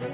[0.00, 0.08] 松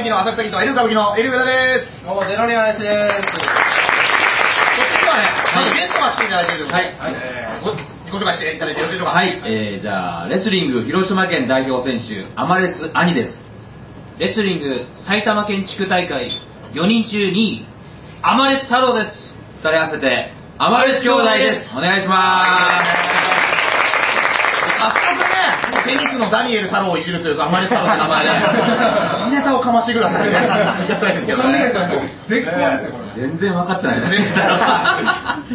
[0.00, 2.02] 井の浅草キッド、エル歌舞伎のエル上田です。
[2.04, 2.78] どうも、ゼロニアです。
[2.78, 2.90] そっち
[5.06, 9.14] はね、まずゲストが来ていただいているということで、はいえーご自己紹介していただいてよろしいでしょうか。
[9.14, 13.46] はい、えー、じゃあ、レスリング広島県代表選手、アマレス兄です。
[14.18, 16.32] レスリング埼玉県地区大会
[16.74, 17.66] 4人中2位、
[18.22, 19.14] アマレス太郎です。
[19.62, 21.70] 二人合わせて、アマレス兄弟です。
[21.76, 23.11] お願いしま早速ね、
[25.82, 31.72] フェニックのダニエル太郎をいじるというか、あまり太郎の名前で、時事ネタをかましてくるあたりで、やったんですけどね。
[32.28, 33.20] 絶好ですよ、こす。
[33.20, 34.34] 全然分かってないね。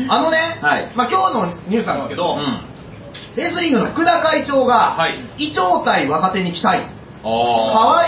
[0.10, 2.62] あのね、はいまあ今日のニュースなんですけど、うん。
[3.36, 8.08] レスリングの福田会長が、はい伊調対若手に期待、あ河合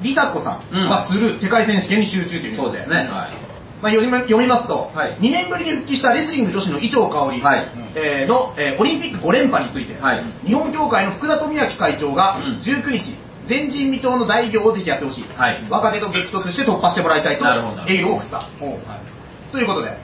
[0.00, 2.96] 梨紗子さうんんがする世界選手権に集中というそうですね。
[3.10, 3.47] はい。
[3.80, 5.18] まあ、読みま読みますと、はい。
[5.18, 7.68] 2年ぶりに復帰したレスリング女子の伊調香織、はい。
[7.94, 10.24] えーの、えーオリンピック5連覇について、はい。
[10.46, 12.58] 日本協会の福田富明会長がうん。
[12.58, 13.16] 19日、
[13.48, 15.64] 前人未到の大偉業をぜひやってほしい、はい。
[15.70, 17.82] 若手と激突して突破してもらいたいとなるほど。
[17.82, 18.46] エールを送った。
[19.52, 19.96] ということで、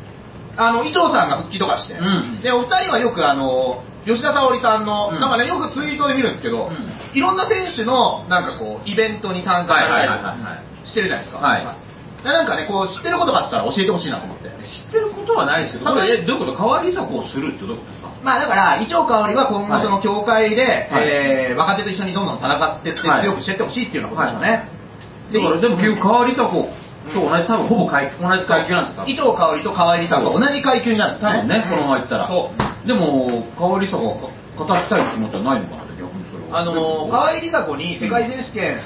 [0.56, 2.40] あの伊藤さんが復帰とかして、うん。
[2.42, 7.16] でお二人はよくあの吉田沙保里さんの、うんなんかね、よくツイートで見るんですけど、うん。
[7.16, 9.74] いろんな選手のなんかこうイベントに参加
[10.84, 11.42] してるじゃないですか。
[11.42, 11.60] はい。
[11.62, 11.66] で
[12.32, 14.48] なんかね、こう知ってることがあったら教えてほしいなと思って。
[14.48, 16.58] 知ってることはないですけど、これ、えどういうこと？
[16.58, 18.08] 代わり作をするってどういうことですか？
[18.24, 21.04] まあだから、伊調香織は今後その協会で、はい。
[21.04, 23.22] えー若手と一緒にどんどん戦ってってはい。
[23.22, 24.68] 強くしてってほしいっていうようなことですよね。
[25.32, 29.04] だからでも結局代わり作と同じ多分ほぼ階同じ階級なんですか？
[29.06, 31.36] 伊調香織と河合梨紗子が同じ階級になるんですね。
[31.36, 32.28] 多分ね、このままいったら。
[32.28, 32.48] そ
[32.86, 34.12] でも、代わり作が
[34.56, 36.60] 勝たしたい気持ちはないのかなって逆にそれは。
[36.60, 38.76] あのー、河合梨紗子に世界選手権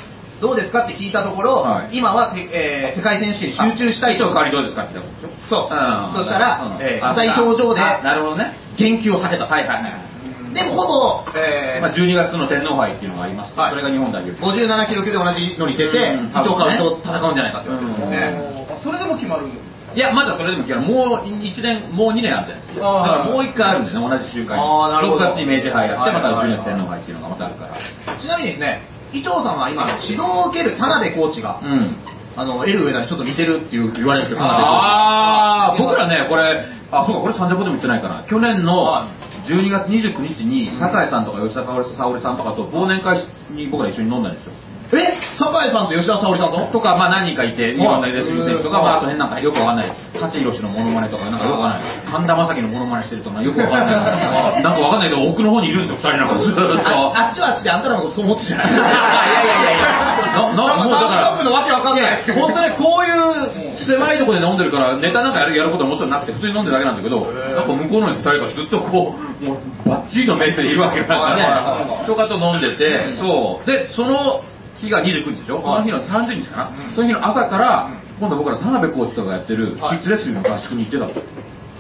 [0.41, 5.75] どうですかって聞いたところ、はい今は、えー世界選手権に集中したいと一応代わりどうですかって言ったことでしょそう。
[5.75, 8.55] んそしたら、うんえーあ浅い表情であなるほどね。
[8.77, 9.47] 言及を避けた。
[9.47, 10.55] はいはいはい。
[10.55, 14.33] でもほぼ、えーまあ、12月の天皇杯っていうのがありますはいそれが日本代表。
[14.41, 18.79] 57キロ級で同じのに出て、うん伊調香織と戦うんじゃないかって言われてね。
[18.83, 19.47] それでも決まる
[19.95, 20.87] いや、まだそれでもいけない。
[20.87, 22.81] もう1年、もう2年あるじゃないですか。
[22.81, 24.63] だからもう1回あるんだよね、同じ週間に。
[24.63, 28.15] あーなるほど6月に明治杯やって、また12はいはいはい月天皇杯っていうのがまたあるから。
[28.17, 28.83] ちなみにですね、
[29.13, 31.97] 伊藤さんは今、指導を受ける田辺コーチが、うん。
[32.37, 34.87] あの、エル上田にちょっと似てるって言われるんですよ、田辺コーチ。
[34.87, 38.25] ああ、僕らね、これ、あ、そうか、これサンジャポでも言ってないかな。
[38.29, 39.09] 去年の
[39.49, 44.53] 12月29日に、酒井さんとか吉田沙保里さんとかと忘年会に僕ら一緒に飲んだんですよ。
[44.89, 46.81] え酒井さんと吉田沙保里さんと？
[46.81, 54.65] とか、まあ何人かいて、日本のレスリング選手とか、うんまああと変なんかよくわかんない、勝弘のモノマネとか、なんかよくわかんない、神田正輝のモノマネしてるとか、よくわかんない。
[54.65, 56.89] なんかわかんないけど、奥の方にいるんですよ、二人なんかずーっと。
[57.13, 73.67] ああっちはあっちであんたらのことそう思ってたじゃないいやいやいやいや、 な、な、もうだから、のわけわかんない本当ね、こういう狭いところで飲んでるから、ネタなんかやるやることはもちろんなくて、普通に飲んでるだけなんだけど、やっぱ向こうの二人がずっとこう、もうバッチリのメイクでいるわけなんかはいはいはいね、とかと飲んでて、そう。
[73.67, 74.41] で、その
[74.81, 79.99] 日が29日でしょ、この日の30日かな、その日の朝から、今度僕ら田辺コーチとかがやってる、キはい。
[79.99, 81.13] ッズレスリングの合宿に行ってたの。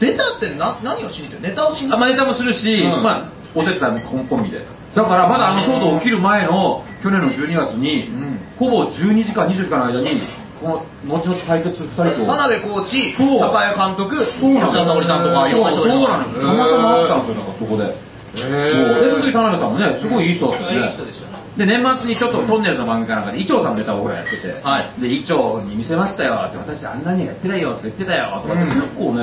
[0.00, 3.02] 出たってな何をしに行ってるネタをしにあまあネタもするし、うん。
[3.02, 4.64] まあ、お手伝いもコンビで。
[4.94, 8.40] だからまだあの騒動起きる前の去年の12月に、うん。
[8.58, 10.22] ほぼ12時間、20時間の間に、
[10.60, 12.26] この後々対決2人と。
[12.26, 13.38] 田辺コーチ、そう。
[13.38, 16.40] 酒井監督、吉田沙保里さんとか、そうがいるなのよ。
[16.40, 17.84] たまたま会ったんですよ、なんかそこで。
[17.84, 17.94] へ
[18.38, 19.02] そう。
[19.02, 20.86] で、その時田辺さんもね、すごいいい人だったよね。
[20.86, 25.00] いい人でしたねで、年末にちょっとトンネルズの番組かなんかで、伊調さんのネタをほらやってて、はい。
[25.00, 28.80] で、伊調に見せましたよって、私あんなにやってないよって言ってたよとかって、うん。
[28.82, 29.22] 結構ね、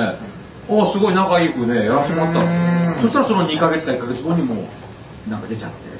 [0.68, 3.02] あすごい仲良くね、やらせてもらった。
[3.02, 5.95] そしたらその2ヶ月か1ヶ月後にもう、なんか出ちゃって、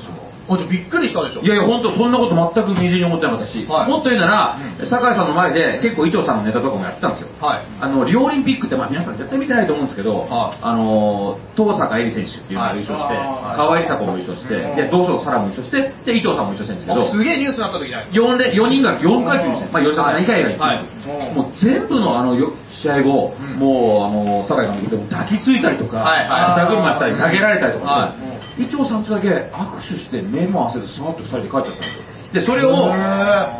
[0.49, 1.43] あじゃあびっくりしたでしょ？
[1.43, 3.91] いやいや、本当そんなこと全くみじんに思ってなかったし、はい。
[3.91, 4.87] もっと言うなら、うん。
[4.89, 7.29] 酒井さんの前で結構伊調さんのネタとかもやってたんですよ。
[7.41, 7.62] はい。
[7.81, 10.59] あの、リオオリンピックって、まあ皆さん絶対見てないと思うんですけど、はい。
[10.62, 13.57] あの、東坂絵里選手っていうのが優勝して、はい。
[13.57, 14.77] 河合梨紗子も優勝して、うん。
[14.77, 18.13] で、道場沙羅も優勝して、で、伊藤さんも優勝してるんですけど、あすげえニュースになった時じゃない？
[18.13, 20.77] ですか 4, で4人が4回戦ですね、まあ、吉田さん以外が一はい。
[20.78, 21.34] はい。
[21.34, 23.59] もう全部のあのよ試合後、うん。
[23.59, 26.67] もうあの酒井監督でも抱きついたりとか、はいはい。
[26.67, 32.16] 肩車したり、投げられたりとかはして、伊調さんとだけ握手して、目も合わせて、スマッと2人で帰っちゃったんですよ。
[32.33, 32.72] で、それを、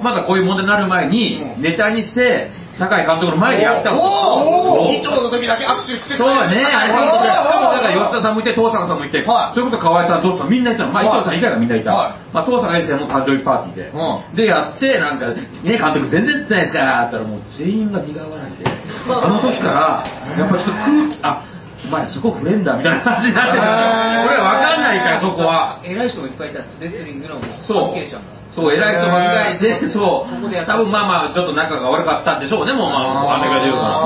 [0.03, 1.63] まだこういう問題になる前に、うん。
[1.63, 4.05] ネタにして、酒井監督の前でやったんですよ。
[4.05, 9.55] おおそう議長の時だけ握手してそうね、あれそうはいしかもだから吉田さんもいて、東坂さんもいて、はい。
[9.55, 10.93] それこそ河合さん、どうしたみんないたの。
[10.93, 11.19] まあ、伊はい。
[11.25, 11.95] 藤さん以外がみんないた。
[11.95, 12.35] はい。
[12.35, 13.93] まあ、東坂先生も誕生日パーティーで。
[13.97, 18.71] うで、やって、なんか、ね、監督全然出てないですかって言ったら、もう全員が苦笑いで、
[19.09, 20.05] あの時から、
[20.37, 21.56] やっぱちょっと空気、あ、
[21.87, 23.63] お前すごいフレンダーみたいな感じになってる。
[23.63, 25.79] へー俺わかんないから、そこは。
[25.85, 28.37] 偉い人がいっぱいいたんですレスリングのそう関係者も。
[28.51, 34.03] そう、偉い人ばっかりで、そうここでやっ、た多分まあまあ、ちょっと仲が悪かったんでしょうね、もうまあ、わかんないけど言うから。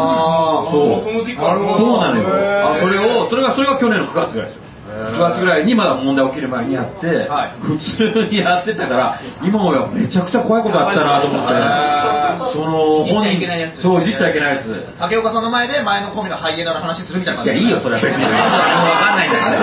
[0.69, 1.01] そう。
[1.01, 2.29] その時期なるほどそうなのよ。
[2.29, 4.70] あ、それを、それが、それが去年の9月ぐらいですよ。
[5.09, 11.55] 9月ぐらいにまだ問題起きる前にやって、はい普通にやってたから、今もやめちゃくちゃ怖いことあったなと思って、
[12.53, 14.69] そのいじっちゃいけないやつそう、いじっちゃいけないやつ。
[14.99, 18.25] 竹岡さんの前で前のコンビのハイエナの話するみたいない感じや、いいよ、それは別に。
[18.25, 19.61] もうわかんないんだから。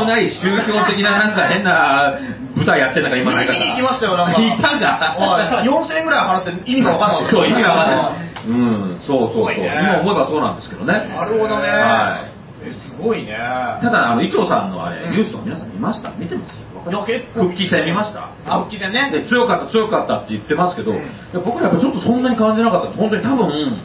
[0.00, 2.14] 危ない宗教的ななんか変な
[2.56, 3.58] 舞台やってんだから今ないから。
[3.58, 4.86] 行きましたよなんか行ったんか？
[5.18, 8.12] はい4000円ぐらい払って意味が分かんなかったそう、意味がわかんない。
[8.46, 9.46] うん、そうそうそう。
[9.48, 10.92] ね今思えばそうなんですけどね。
[11.14, 12.33] なるほどねはい。
[12.64, 13.32] えすごいね。
[13.36, 15.12] ただ、あの、伊調さんのあれ、うん。
[15.12, 16.10] ニュースとか皆さん見ました？
[16.16, 17.44] 見てますいや結構。
[17.44, 18.30] 復帰戦見ました？
[18.46, 19.10] あ復帰戦ね。
[19.12, 21.02] で強かった強かったって言ってますけど、うん。
[21.44, 22.98] 僕らやっぱちょっとそんなに感じなかったです。
[23.00, 23.76] 本当に多分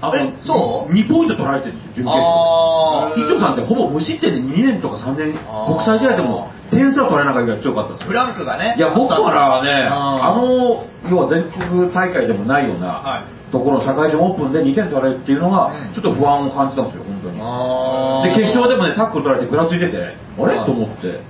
[0.00, 5.42] あえそう？2ポイント取られてるんですよ準決あ勝伊調さんってほぼ無失点で2年とか3年国
[5.84, 8.06] 際試合でも点数は取れなかったぐらい強かったんです。
[8.06, 8.76] よフランクがね。
[8.78, 13.50] いや僕からはねああの要は全国大会でもないような、はい。
[13.50, 15.94] ところの社会人オープンで2点取られるっていうのがうん。
[15.94, 17.02] ちょっと不安を感じたんですよ
[17.38, 20.00] で決勝でもねタックル取られてぐらついててあ
[20.46, 20.56] れ？
[20.58, 20.66] はい。
[20.66, 21.20] と思って。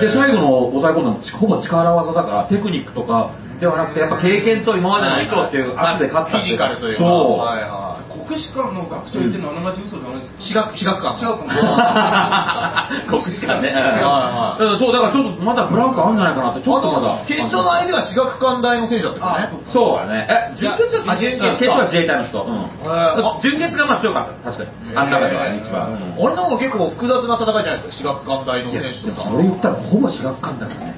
[0.00, 7.02] で最後の抑え込んだのほぼ力技だからテクニックとかではなくてやっぱ経験と今までの伊調っていう圧で勝ったってフィジカルというか。
[7.02, 7.83] そう、はいは
[8.14, 10.70] 国士舘の学長言ってるのはあながち嘘じゃないですか？
[10.70, 13.18] い私学私学館違うかも。
[13.18, 14.78] 国士舘ね、はいはいうん。
[14.78, 17.18] そうだからちょっとまだブランクあるんじゃないかなってちょっとまだ。
[17.26, 20.26] 決勝の相手は私学館大の選手だったんですよねそうだね。
[20.30, 22.66] え準決はあ準決勝は自衛隊の人、うん。
[22.86, 24.50] あ準決がまあ強かった。
[24.50, 24.96] 確かに。
[24.96, 26.14] あん中では一番、うん。
[26.18, 28.10] 俺の方が結構複雑な戦いじゃないですか。
[28.14, 29.28] 私学館大の選手とか。
[29.28, 30.94] それ言ったらほぼ私学館だからね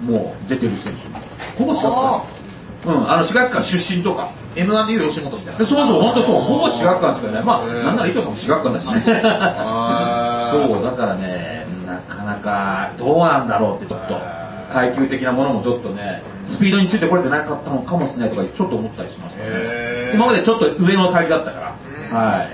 [0.00, 1.08] もう出てる選手。
[1.58, 2.39] ほぼ私学館
[2.86, 4.30] うんあの私学館出身とか。
[4.56, 5.58] M1 でいう吉本みたいな。
[5.60, 6.40] でそうそう本当そう。
[6.40, 7.44] ほぼ私学館しかいない。
[7.44, 9.04] まあなんなら伊藤さんも私学館だしね。
[10.50, 14.14] そうだからねなかなかどうなんだろうってちょっと
[14.72, 21.72] 階級的なものもちょっとねスピードについてこれてなかったのかもしれないとかちょっと思ったりしましたね今までちょっと上の階級だったから。
[22.10, 22.16] うん。
[22.16, 22.50] はい。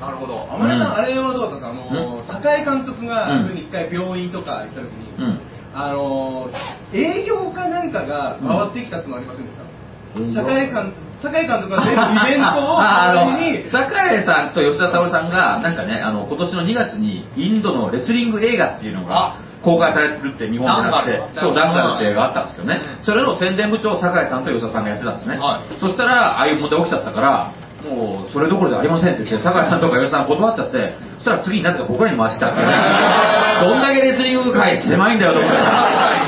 [0.00, 0.48] なるほど。
[0.50, 0.94] 天音さん、うん。
[0.94, 1.70] あれはどうだったんですか？
[1.70, 3.56] あの、酒井監督がうん。
[3.56, 5.40] 一回病院とか行った時に、うん
[5.74, 6.50] あの
[6.92, 10.34] 営業かなんかが回ってきたってのありませんでした、うん。
[10.34, 13.68] 酒井監酒井監督が全部イベントを に？
[13.68, 22.80] 桜井さんと吉田沙保里さんがなんかねあの今年の2月にインドのレスリング映画っていうのが公開されるって日本でなくてそうダンガルって映画あったんですけどね。
[22.98, 23.04] うん。
[23.04, 25.78] それの宣伝部長を桜井さんと吉田さんがやってたんですね、はい。
[25.78, 27.52] そしたらああいう問題起きちゃったから
[27.88, 32.72] もうそれどころではありませんって言って酒井さんとか吉田さん断っちゃってそしたら次になぜか僕らに回ってきたっていうね
[33.60, 35.58] どんだけレスリング界狭いんだよと思って。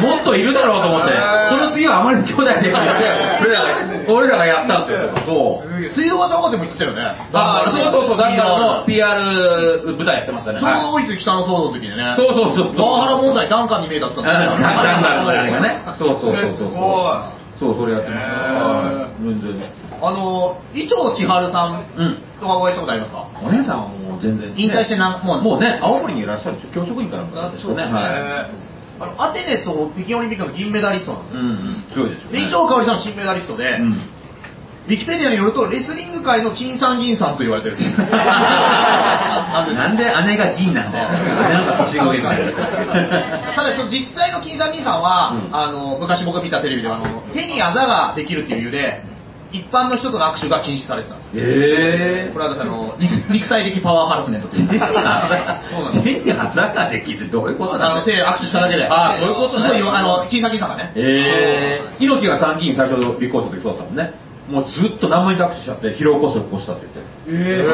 [0.03, 1.13] もっといるだろうと思って。
[1.51, 2.73] その次はあまり兄弟で
[4.09, 5.11] 俺らがやったんですよ。
[5.27, 5.73] そう。
[5.95, 7.03] 水道橋博士も言ってたよね。
[7.33, 10.61] あそうそうそう、ダンガルの PR 舞台やってましたね。
[10.61, 10.83] ちょうはい。
[10.83, 12.15] ど大泉北の騒動の時にね。
[12.17, 12.77] そうそうそう。
[12.77, 15.83] パワハラ問題ダンカンに見えたって言ってたうんんだダンガルのあれがね。
[15.99, 16.73] そうそうそう
[17.59, 17.75] そう。
[17.77, 19.09] それやってました。
[19.23, 19.92] 全然。
[20.03, 22.19] あの伊藤千春さんうん。
[22.41, 23.31] とはお会いしたことありますか？
[23.41, 24.53] お姉さんはもう全然。
[24.57, 27.85] 引退してなんもうもうね、青森にいらっしゃる教職員からもですよね。
[27.85, 28.51] はい。
[28.99, 32.45] あのアテネと北京オリンピックの銀メダリストなんですようんうん、強いですよでね。
[32.45, 33.93] 伊藤香織さんの金メダリストで、うん。
[33.95, 37.87] ウィキペディアによるとレスリング界の金さん銀さんと言われてるな
[39.63, 41.11] んですなんで姉が銀なんだよ。
[41.15, 43.55] 姉の方が年上みたいな。
[43.55, 49.05] ただその実際の金さん銀さんは、うんあの昔僕が見たテレビではあの手にあざができるっていう理由で
[49.53, 51.37] 一般の人との握手が禁止されてたんです。
[51.37, 54.69] よえこれは私あの肉肉体的パワーハラスメントという。
[54.69, 64.15] 手にあざそうなんです手にあざができるどういうことあなんだの手握手しただけであそういうことねすごいよあの金さん銀さんがねえー、猪木が参議院最初の立候補した時そうだったもんね
[64.49, 67.69] もうずっと何万人握手しちゃって疲労骨折起こしたって言ってへー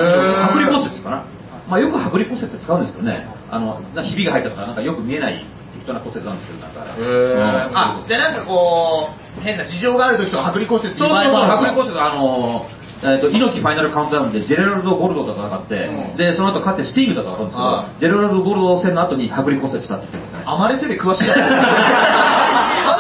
[0.51, 1.25] 剥離骨折かな
[1.69, 5.58] まあよく剥離骨折って使うんですけどねあのひびが入ったとかなんかよく見えない適
[5.89, 7.73] 当な骨折なんですけどなんかうん。
[7.73, 9.09] あじゃあなんかこ
[9.41, 16.17] う変な事情がある時とか剥離骨折ってそうそうそう、剥離骨折、あのー、えーと猪木ファイナルカウントダウンでジェラルド・ゴルドと戦って、うん。
[16.17, 20.43] でその後勝ってスティングと戦うんですけど、はいジェラルド・ゴルド戦の後に剥離骨折したって言ってますね。
[20.45, 21.35] アマレスで詳しいな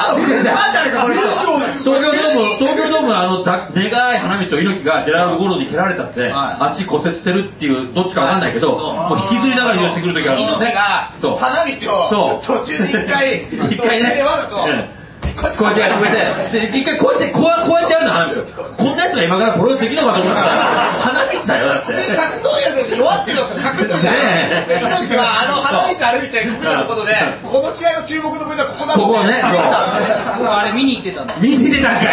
[1.84, 6.78] 東京ドーム、東京ドームのあのだでかい花道を猪木がジェラルド・ゴルドに蹴られちゃって、はい。
[6.78, 10.66] 足骨折してるっていう、どっちかわかんないけど、もう引きずりながら移動してくる時があるんですね。
[10.66, 11.12] 猪木が。
[11.36, 14.97] 花道を途中で一回 一回ね、わざとうん
[15.38, 21.92] こうやってやって、で、一回こうやって、こうこうやってやるの花道をこんなやつが今からプロレスできるのかと思ったら、花道だよ、だって。
[21.94, 32.06] 格闘技弱ってるのか格闘技だねあの花道歩いてこけたことでこの試合の注目のはここだここね喋ったんで僕あれ見に行ってたんだ見に出たんかい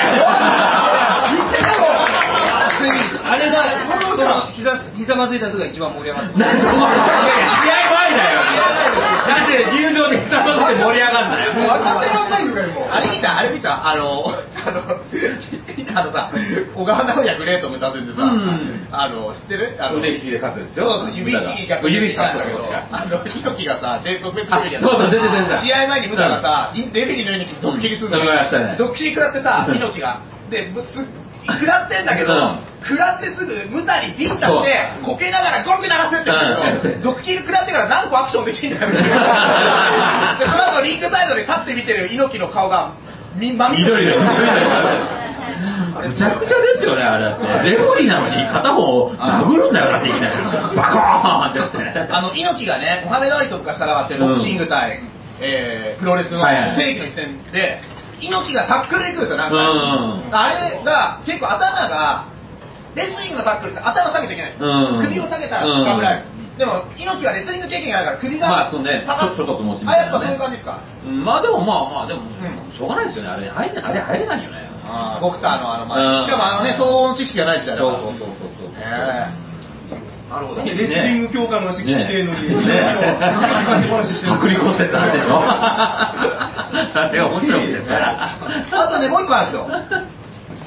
[1.51, 2.05] てたろ
[3.25, 3.65] あれが
[4.15, 8.85] そのひざひざまずいた時が一番盛り上がった試合前だよ。
[9.27, 11.53] だって入場で久々で盛り上がんなよ。
[11.53, 12.89] 分かってらんないのかよもう。
[12.89, 13.88] あれ見たたあれ見た。
[13.89, 16.32] あの、あの、あのさ、
[16.75, 18.88] 小川直也グレートム歌っててさ、うん。
[18.91, 19.77] あの、知ってる？
[19.82, 21.82] あの、腕ひしぎで勝つですそうよそう指ひしぎが。
[21.82, 25.25] 指ひしぎ勝つんだけど、あの、猪木がさ、伝統別テレビでそうそう出て
[25.65, 28.27] 試合前にムタがさ、デビリのようにドッキリするんだうん。
[28.27, 28.60] やった。
[28.60, 30.22] ねドッキリ食らってさ、猪木が。
[30.50, 31.01] で、むす
[31.47, 38.91] 食らってんだけど、うん食らってすぐムタにビンタして、こけながらゴルフ鳴らせって言うけうんど、ドッキリ食らってから何個アクションできるんだよ。
[40.37, 42.91] で、その後リングサイドで立って見てる猪木の顔が、
[43.33, 44.21] み、まみ緑だよ。
[44.21, 47.69] むちゃくちゃですよね、あれだって。
[47.71, 50.35] レフェリーなのに片方殴るんだよなっていきなり。
[50.75, 51.69] バコーンってやっ
[52.05, 52.13] て。
[52.13, 54.99] あの、猪木がね、モハメド・アリと昔戦ってるボクシング対、
[55.41, 57.81] えープロレスのはいはい正義の一戦で、
[58.22, 59.57] 猪木がタックルで行くんですよ、なんか。
[59.57, 62.25] うんあれが、結構頭が、
[62.95, 64.69] レスリングのタックルって頭下げちゃいけないんですよ。
[64.69, 66.24] うん首を下げたら危ない。
[66.57, 70.79] でも、猪木はレスリング経験があるから首が、まあそうねちょっともしみあ、たいなねやっぱそういう感じですか？
[71.05, 73.29] うんまあでもまあまあ、でも、んしょうがないですよね。
[73.29, 74.63] あれ、入れあれ入れないよね。
[75.19, 78.00] ボクサーのあの、まうんあ、しかもあのね、総合の知識がない時代だから。
[78.00, 78.69] そうそうそうそう。
[78.79, 79.27] え
[80.36, 80.62] なるほど。
[80.63, 82.84] レスリング協会の話聞いてるのに、ね。
[83.63, 84.36] 昔話してる。
[84.36, 88.36] 剥離骨折の話でしょあれが面白いですから。
[88.36, 89.72] あとね、もう一個あるんですよ。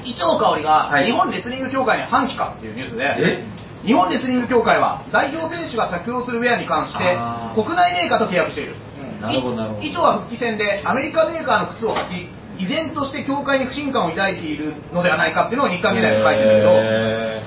[0.03, 3.45] 伊調香織がはい日本レスリング協会に反旗かっていうニュースで、え？
[3.85, 7.15] 日本レスリング協会は代表選手が着用するウェアに関して
[7.53, 8.75] 国内メーカーと契約している。
[9.21, 9.85] なるほどなるほど。
[9.85, 12.09] 伊調は復帰戦でアメリカメーカーの靴を履
[12.57, 17.43] き、依然として協会に不信感を抱いているのではないかっていうのを日刊時代に書いてるんだけど、へ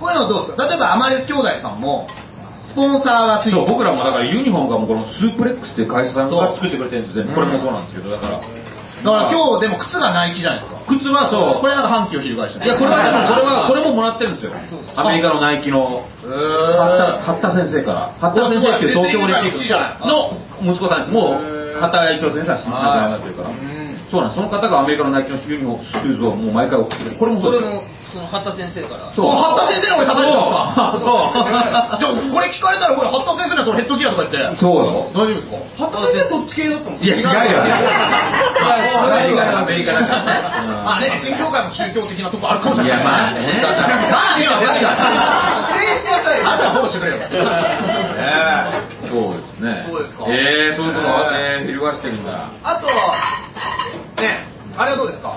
[0.00, 0.66] こういうのどうですか？
[0.68, 2.08] 例えばアマレス兄弟さんも、
[2.66, 8.40] スポンサーがついてーそう僕らもだからユニフォームがもうこのスープレックスっていう会社さんが作ってくれてるんですよ、これもそうなんですけどだから。
[8.40, 10.76] だから今日でも靴がナイキじゃないですか。
[10.86, 11.60] 靴はそう。
[11.60, 12.66] これなんか反旗を翻してね。
[12.66, 14.52] いやこれはでもこれは これももらってるんですよ。
[14.94, 16.28] アメリカのナイキのへ
[17.24, 18.10] 八ー田先生から。
[18.20, 20.06] 八田先生っていう東京オリンピック。
[20.06, 21.12] の息子さんです。
[21.12, 23.48] もう八田一郎先生は新参になってるから。
[24.10, 24.36] そうなんです。
[24.36, 27.16] その方がアメリカのナイキのユニフォームシューズをもう毎回送ってくれる。
[27.16, 27.64] これもそうです
[28.12, 29.06] その、八田先生から。
[29.14, 29.26] そう。
[29.26, 31.30] お八田先生の俺叩いそう。
[32.00, 34.56] じゃあこれ聞かれたらこれ八田先生のそのヘッドギアとか言って。
[34.58, 35.46] そうよ大丈夫です
[35.78, 35.86] か？
[35.86, 37.30] 八田先生そっち系だったもんいや違うよ。
[37.30, 40.00] アメリカのアメリカだ。
[40.00, 40.32] からね
[40.86, 42.98] あね、レスリング協会も宗教的なとこあるかもしれない。
[43.00, 43.40] いやまあね。
[43.62, 43.68] ま
[44.34, 45.14] あね、確かに。
[45.70, 46.88] 指定しあんたフォロー。
[46.90, 47.18] してくれよ。
[49.10, 49.86] そうですね。
[49.90, 50.24] そうですか？
[50.28, 51.72] ええそういうことがえー。
[51.72, 52.32] 翻してるんだ。
[52.64, 52.86] あと、
[54.22, 54.46] ね、
[54.78, 55.32] あれはどうですか？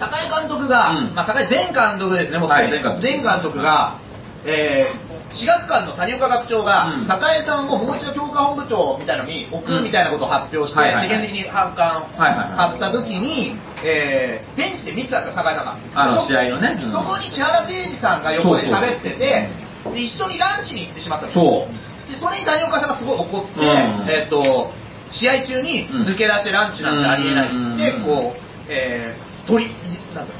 [0.00, 1.14] 坂井監督が、うん。
[1.14, 3.02] まあ坂井前監督ですね、もうはい前監督。
[3.02, 4.00] 前監督が、
[4.46, 7.06] えー、私学館の谷岡学長が、うん。
[7.06, 12.72] 坂井さんをもう一度教科本部長みたいのに置くみたいなことを発表して、世間的に反感はいはいはい。
[12.72, 13.52] あった時に、
[13.84, 15.76] えー、ベンチで見てたんですよ、坂井さんが。
[15.94, 16.80] あのそ試合のね。
[16.80, 16.92] うん。
[16.92, 19.52] そこに千原誠二さんが横で喋ってて、
[19.84, 21.44] で一緒にランチに行ってしまったんですよ。
[21.44, 22.12] そう。
[22.12, 24.08] でそれに谷岡さんがすごい怒って、うん。
[24.08, 24.72] えっ、と
[25.12, 29.70] 試合中に抜け出してランチなんてありえないってこう、えー、取り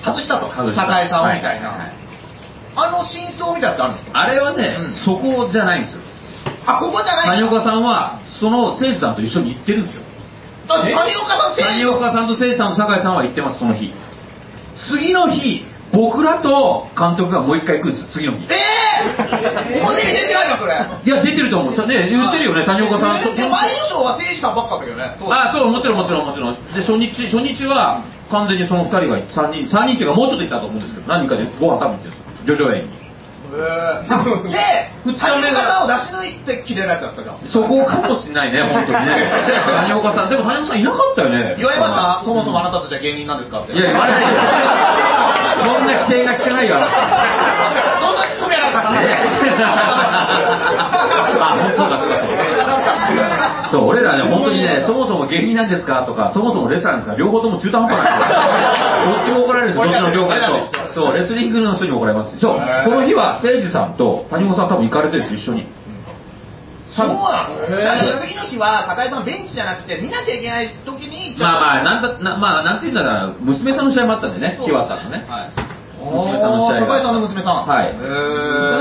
[0.05, 0.49] 外したと。
[0.51, 1.93] 酒井さんをみたいな、はいはいはい。
[2.77, 4.21] あの真相みたいなのってあるんですか？
[4.21, 5.05] あれはね、うん。
[5.05, 6.03] そこじゃないんですよ。
[6.67, 10.03] あここじゃない谷岡さんはその誠司さんと一緒に行ってるんですよ。
[10.69, 13.93] あ谷岡さん選谷岡さんと誠司さんと酒井さんは行ってますその日。
[14.89, 18.47] 次の日僕らと監督がもう一回行くんですよ次の日。
[18.47, 20.79] えー、ここで出てないのそれ。
[20.79, 21.75] いや出てると思う。
[21.75, 23.19] ね言ってるよね谷岡さん。
[23.19, 25.17] で前優勝は誠司さんばっかだけどね。
[25.33, 26.55] あそうもちろんもちろんもちろん。
[26.73, 32.19] で初日初日は完全にその2人が3人3人っていうかもうちょっといたと思うんですけど何人かでご飯食べに行ってるんです
[32.51, 33.01] よ叙々苑に。
[33.51, 33.59] で
[35.03, 39.27] 二日目谷がを出し抜いてきれないやつだったそこかもしれないね本当にね。
[39.91, 40.31] 谷岡さん。
[40.31, 41.55] でも谷岡さんいなかったよね。
[41.59, 42.23] 言われました？
[42.25, 43.73] そもそもあなたたちは芸人なんですかって。
[43.73, 44.29] いや言われないよ。
[45.59, 48.91] そんな規制が聞けないよそんなツッコミやないから
[51.41, 52.31] あ本当だそう
[53.79, 59.37] 俺らね本当にねそもそも芸人なんですかとかそもそもレスラーなんですか両方とも中途半端なんですよ。
[59.41, 60.95] どっちも怒られるんですよどっちの業界と。
[60.95, 62.39] そうレスリングの人にも怒られます。
[62.39, 65.67] そうこの日は誠司さんと谷本さん多分行かれてるんです一緒に。
[66.91, 68.21] そうなの？
[68.27, 75.25] 次の日は高井さんベンチじゃなくて見なきゃいけない時にまあまあなんだなまあなんていうんだから娘さんの試合もあったんでね木和さんのね。
[75.29, 75.70] はい
[76.01, 76.87] 娘さんの試合が。
[76.87, 77.67] 高井さんの娘さん。
[77.67, 77.89] はい。
[77.89, 78.01] へ娘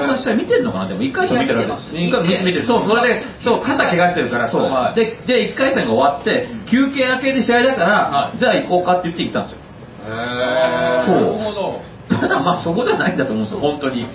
[0.01, 0.87] さんの試合見てるのかな？
[0.87, 1.67] でも1回しか見てない。
[1.67, 4.95] です一回見見てるそうそれでそう肩怪我してるからそう、はい。
[4.95, 8.37] でで1回戦が終わって休憩明けで試合だから、はい。
[8.39, 9.65] じゃあ行こうかって言って行ったんですよ。
[10.07, 10.15] へ
[11.05, 11.35] そう。
[11.35, 14.07] なるほどた だまあそこじゃないんだと思うんですよ本当に。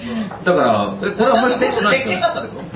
[0.45, 1.55] だからえこれはあんまり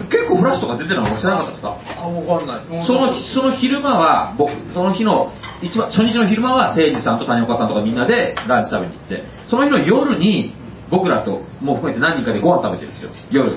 [0.09, 10.55] 結構フラッシュとか出てるの知らなかったですかあわかんないですそのその昼間は僕その日の一番初日の昼間は誠司さんと谷岡さんとかみんなでランチ食べに行ってその日の夜に
[10.91, 13.53] 僕らともう含めて何人かでご飯食べてるんですよ夜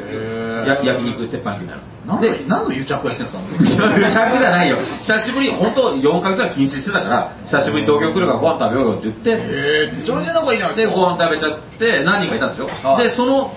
[0.67, 2.13] や焼肉、鉄板焼きみたいな。
[2.13, 3.39] なんで、何の癒着やってんすか？
[3.39, 4.77] 癒着じゃないよ。
[5.01, 10.85] 久しぶりに、本当4ヶ月は禁止してたから、久しぶりに東京来るからご飯食べようよって言って、えー、めちゃめちゃ仲いいじゃないで。
[10.85, 12.67] ご飯食べちゃって、何人かいたんですよ。
[12.67, 13.53] はいで、その、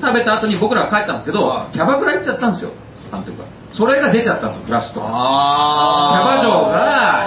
[0.00, 2.70] 食べた後に僕らは帰ったんですけど、はいキャバクラ行っちゃったんですよ、
[3.10, 3.44] 監督が。
[3.72, 5.06] それが出ちゃったんですよ、フラッシュとか。
[5.08, 6.48] キャあバ嬢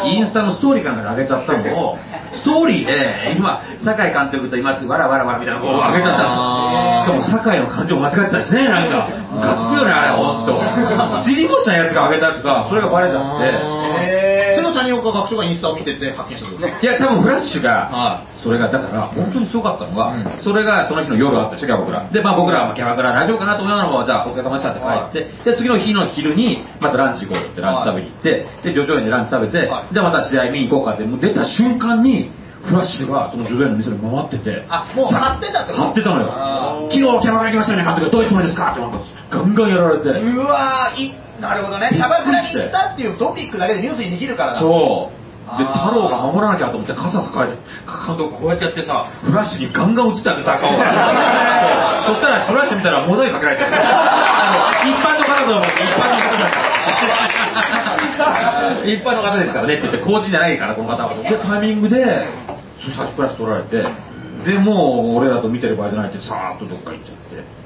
[0.05, 1.59] がインスタのストーリーかなん上げちゃったの
[1.93, 1.97] を、
[2.33, 7.21] ストーリーで、今、酒井監督といます、わらわらわらみたいなのを上げちゃったんですよ。
[7.21, 9.07] しかも酒井の感情間違ってたしね、なんか。
[9.31, 10.59] ムカつくよね、あれ、ほんと。
[11.23, 14.28] 知りもしないやつが上げたやつが、それがバレちゃって。
[14.81, 22.09] 谷岡学長がインスタを見てて発見したんですいや、多分フラッシュが、それが、だから、本当にすごかったのが、うんそれがその日の夜あったでしょ、キャバクラ。
[22.09, 28.29] で、まあ僕らはキャバクラ大丈夫かなと思いながらも、じゃあお疲れ様でしたって帰って、で、次の日の昼に、またランチ行こうってランチ食べに行って、
[28.63, 32.31] で、叙々苑でランチ食べて、じゃあまた試合見に行こうかって、もう出た瞬間に、
[32.63, 36.27] フラッシュがその叙々苑の店で回ってて、あ、もう買ってたってこと買ってたのよ。
[36.91, 38.11] 昨日キャバクラ行きましたよね、監督。
[38.11, 38.99] どういうつもりですかってなんか、
[39.31, 40.09] ガンガンやられて。
[40.09, 41.89] うわー、なるほどね。
[41.91, 44.59] キャバクラに行ったっていうトピックだけでニュースにできるからだ。
[44.59, 45.19] そう。
[45.57, 47.57] で、太郎が守らなきゃと思って傘抱えて、
[47.89, 52.05] 監督こうやってやってさ、フラッシュにガンガン映っちゃってさ、顔が。
[52.05, 53.71] そう そしたらフラッシュ見たらモザイクかけられてる。
[53.73, 56.69] あの一般の方と思って、一般の方です。
[58.93, 61.13] 一般の方ですからねって言って、工事じゃないから、この方は。
[61.15, 62.27] で、タイミングで、
[62.79, 63.83] 写真フラッシュ撮られて、
[64.45, 67.58] で、もう俺らと見てる場合じゃないって、さーっとどっか行っちゃって。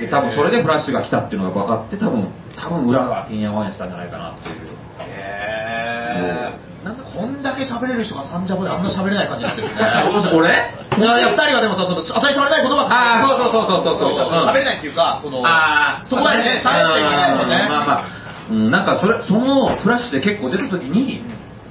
[0.00, 4.66] で、多分それでフラッシュが来たっていうのが分かって、多分、多分裏がてんやわんやしたんじゃないかなっていう。
[4.98, 6.84] へー。
[6.84, 9.76] なんかこんだけ喋れる人がサンジャポであんな喋れない感じになってるね。
[10.32, 10.48] 俺？
[10.96, 14.46] いやいや、二人はでもさ、その、当たり障りない言葉ああ、そうそうそうそうそうそう。
[14.48, 17.66] 喋れないっていうか、その、ああ、そこまでね、喋っちゃいけないもんね。
[17.68, 18.04] まあまあ、
[18.50, 21.22] うん、なんかそれ、そのフラッシュで結構出た時に、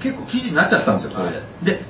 [0.03, 1.41] 結構記事になっちゃったんですよ、それで。
[1.73, 1.81] で、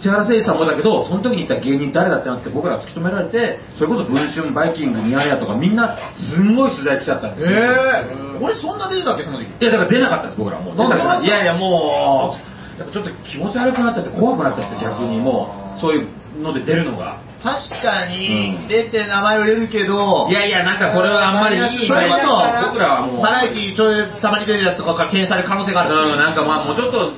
[0.00, 7.56] 千原誠司さんもだけど、その時にいた芸人誰だってなって僕ら突き止められて、それこそ文春、バイキング、ミヤネ屋とかみんなすんごい取材来ちゃったんですよ。
[7.56, 9.46] えー、俺そんな出てたっけ、その時。
[9.46, 10.76] いや、だから出なかったです、僕らもう。
[10.76, 10.96] なんで？
[10.96, 12.36] 出たけどいやいや、も
[12.76, 16.10] う、やっぱちょっと気持ち悪くなっちゃって、怖くなっちゃって、逆にもう、そういう
[16.42, 17.20] ので出るのが。
[17.44, 21.86] 確かにうん、出て名前売れるけど、いやいや、なんかそれはあんまりいい。
[21.86, 23.22] それこそ、僕らはもう。
[23.22, 25.94] バラエティーちょいたまに出るやつとかから敬遠される可能性がある。
[25.94, 27.12] うん、なんかまあもうちょっと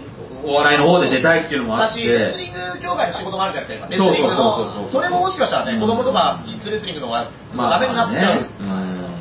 [0.47, 1.99] お笑いの方で出たいっていうのもあって。
[1.99, 4.91] 私、レスリング協会の仕事もあるじゃないですか、レスリングそうそうそうの。
[4.91, 7.30] それももしかしたらね、子供とかキッズレスリングの方が
[7.71, 8.47] ダメになっちゃう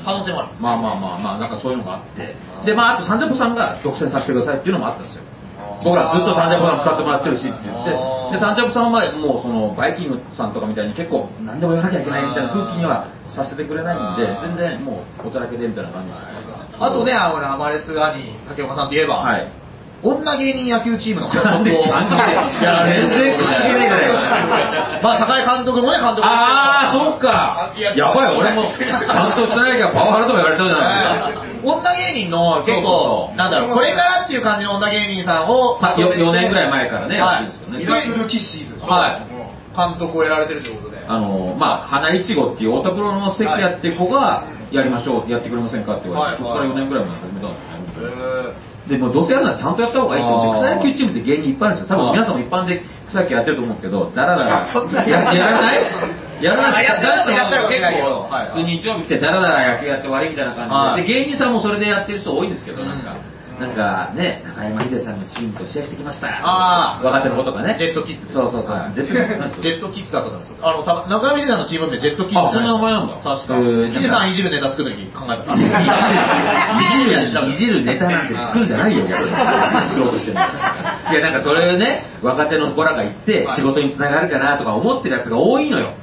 [0.05, 0.53] 可能性もある。
[0.61, 2.35] まあまあまあまあ、なんかそういうのがあって。
[2.65, 5.23] で、まああとサンジャポさんが独占させてくださいっていうのもあったんですよ。
[5.83, 7.91] 僕らずっとサンジャポさん使ってもらってるしって言って、
[8.31, 16.25] で、サンジャポさんはもうそのバイキングさんとかみたいに結構何でも言わなきゃいけないみたいな空気にはさせてくれないんで、全然もうおちゃらけでみたいな感じですよ
[16.79, 19.64] あとね、あのアマレス兄、竹岡さんといえば、はい。
[20.05, 21.81] 女芸人野球チームの 監督を。
[22.61, 27.71] や全然関係ないじゃないまあ、高井監督もね、監督ああ、そうか。
[27.75, 31.45] いややばい、俺もちゃんとしてないからパワハラとか言われちゃうじゃないですか。
[31.63, 37.77] 女芸人の結そうそう構なんだろう、これからっていう感じの女芸人さんを、さよ4年ぐらい前からね、やはい。
[37.77, 38.85] ミラクルキッシーズ。
[38.85, 39.35] はい。
[39.75, 41.03] 監督をやられてるということで。
[41.07, 47.57] あのまあ、花いちごっていう太田プロの関谷って子が、やりましょう、やってくれませんかって言われて、はいそこから4年ぐらい前に始めたんで
[47.93, 48.74] すよね。
[48.85, 51.97] へで、もうどうせやるならちゃんとやった方がいいと思って、草野球チームって芸人いっぱいあるんですよ。
[51.97, 54.67] 多分皆さんも一般で草野球やってると思うんですけど、だらだら、
[55.09, 55.81] ややらない？
[56.41, 56.87] やらない。
[56.87, 63.15] あやってる人やったら結構はい、普通に日曜日来てだらだら野球やって終わりみたいな感じで、で、芸人さんもそれでやってる人多いんですけど、なんか、
[63.59, 66.27] なんかね、中山秀さんのチームと試合してきました。
[66.43, 67.75] あー若手の子とかね。
[67.79, 68.91] ジェットキッズそうそうそう。
[68.93, 70.59] ジェットキッズなんてジェットキッズだったんですよ。
[70.59, 72.39] あの、た中山秀さんのチーム名ジェットキッズ。
[72.39, 73.55] あそんな名前なんだ確か。
[73.55, 75.55] 秀さんいじるネタ作るとき考えた。
[75.55, 85.95] いじる、いじるネタなんて作るんじゃないよ、作ろうとしてるのいや、なんかそれね、若手の子らが行ってはい仕事につながるかなとか思ってるやつが多いのよ。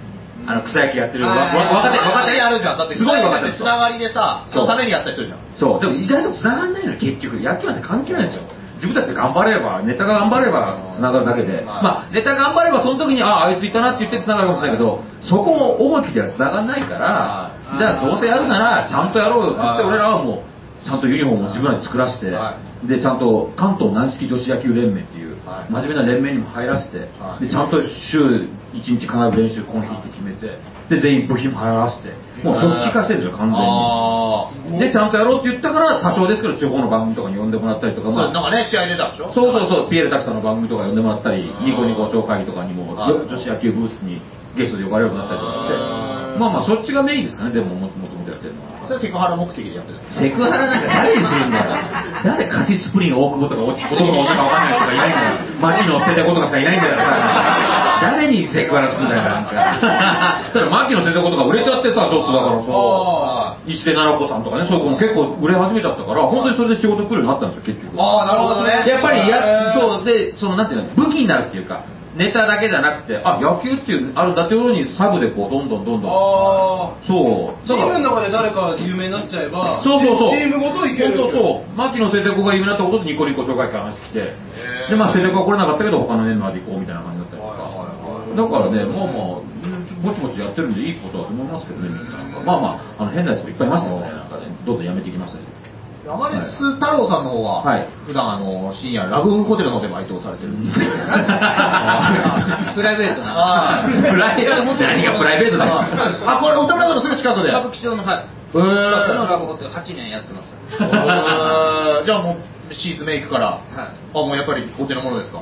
[0.46, 2.78] あの、草野球やってる若手、若手やるじゃん。
[2.78, 5.38] だって、すごい若手つながりでさ、そのためにやった人じゃん。
[5.54, 7.40] そう、でも意外と繋がんないのよ、結局。
[7.40, 8.42] 野球なんて関係ないんですよ。
[8.82, 11.62] 自分たちで頑張れば、ネタが頑張れば繋がるだけで。
[11.62, 20.51] まあ、ネタ頑張れば、その時に、ああ、あいついたなって言って繋がるかもしれないけど、そこを重きでは繋がんないから、じゃあどうせやるなら、ちゃんとやろうよって言って、はい俺らはもう、
[20.84, 25.72] ちゃんとユニフォームを自分らで作らせて、はで、ちゃんと関東軟式女子野球連盟っていう、はい。
[25.72, 27.44] 真面目な連盟にも入らせて、はい。
[27.46, 27.78] で、ちゃんと
[28.10, 30.58] 週1日必ず練習この日って決めて、
[30.90, 32.10] で、全員部品も入らせて、
[32.42, 34.82] もう組織化してるよ、完全に。
[34.82, 39.30] で、ちゃんとやろうって言ったから、多少ですけど、地方の番組とかに呼んでもらったりとか、なんかね、試合出たでしょ？
[39.30, 44.20] そうそうそう、ピエール滝さんの番組とか呼んでもらったり、ニコニコ超会議とかにも、はい女子野球ブースに
[44.56, 45.72] ゲストで呼ばれるようになったりとかして
[46.38, 48.72] まあまあ、そっちがメインですかね、でも、もともとやってるのは。
[48.86, 49.98] それセクハラ目的でやってる。
[50.10, 51.64] セクハラなんか誰にするんだよ。
[52.24, 55.38] 誰カシスプリン大久保とか男の女かわかんない人がいないんだよ。
[55.60, 57.82] 街の捨てたことかしかいないんだからさ。
[58.02, 59.52] 誰にセクハラするんだよ、なんか。
[60.52, 62.66] ただ、牧の捨てたことが売れちゃってさ、ちょっとだからさ。
[62.68, 68.02] あ石手奈々子さんとかね、そういう子も結構売れ始めちゃったから、本当にそれで仕事来るようになったんですよ、結局。
[68.02, 68.82] ああ、なるほどね。
[68.86, 71.82] やっぱりへや、ーそう、で、その、なんていうの、武器になるっていうか、
[72.16, 76.10] ネタだけじゃなくて、あ、野球っていう、あるんだってように、サブでこう、どんどんどんどん。
[76.10, 77.64] あそう。
[77.64, 80.30] ーチームの中で誰か有名になっちゃえば、そうそうそう。
[80.30, 81.16] チームごといける。
[81.16, 81.76] そうそうそう。
[81.76, 84.36] 牧野聖子が有名になったことでニコニコ紹介会話してきて、
[84.90, 87.62] で、まあ聖子は来れなかったけど、他のメンバーで行こうみたいな感じだったりとか。
[88.36, 92.18] だからね、まあまあ、うんぼちぼちやってるんでいいことだと思いますけどね、みんな。
[92.44, 94.50] まあまあ、あの変なやつもいっぱいいますよね、なんかね。
[94.66, 95.44] どんどんやめていきましたね。
[96.02, 100.50] アマレス太郎さんの方は、はい普段あの深夜ラブホテルの方でバイトをされてる。
[102.74, 103.86] プライベートな。
[103.86, 105.84] プライベート何がプライベートだよ。
[106.26, 107.50] あ、これ、お手村さんのすぐ近くで。
[107.50, 108.24] 歌舞伎町の、はい。
[108.52, 110.56] 近くのラブホテル8年やってます。
[110.80, 112.36] えーじゃあも
[112.70, 113.60] う、シーツメイクから、はい。
[113.78, 115.38] あ、もうやっぱりお手のものですか？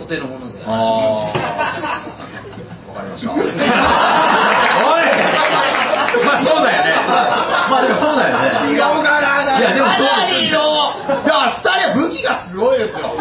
[0.00, 0.60] お手のもので。
[0.66, 0.74] ああ。
[0.74, 3.32] わかりました。
[3.32, 3.40] おい
[6.26, 6.94] まあそうだよね。
[7.70, 8.50] まあでもそうだよね。
[9.58, 10.60] いやでもそうかなりの、
[11.08, 13.14] だから二人は武器がすごいですよ。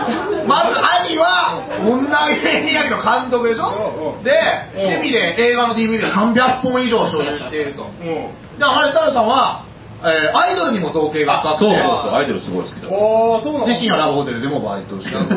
[0.45, 2.07] まず兄は女
[2.43, 4.17] 芸人役の監督でしょ？
[4.23, 4.31] で、
[4.75, 7.83] 趣味で映画の DVD を300本以上所有していると。
[7.83, 9.66] うんで、アマレスタルさんは、
[10.03, 12.87] えーアイドルにも造形が深くて、そうそうそう、アイドルすごい好きだ。
[12.87, 15.25] ああ、そうなので、深夜ラブホテルでもバイトしてる。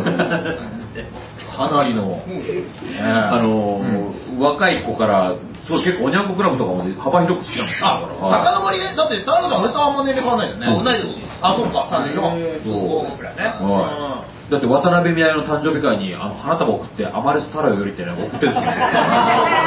[1.56, 2.42] かなりの、うん。
[2.44, 5.32] ねあのー若い子から、
[5.68, 7.86] そう結構おにゃんこクラブとかまで幅広く好きなんですよ。
[7.86, 10.66] あ、はい遡りね、だって、太郎さん俺とあんま年齢変わんないよね。
[10.66, 11.22] 同い年。
[11.42, 12.36] あ、そっか、34。
[12.38, 13.18] へーそう。
[13.18, 13.44] くらいね。
[13.60, 14.50] はい。
[14.50, 18.72] だって渡辺美奈代の誕生日会にあの花束送ってアマレス太郎よりってね送ってるんですよ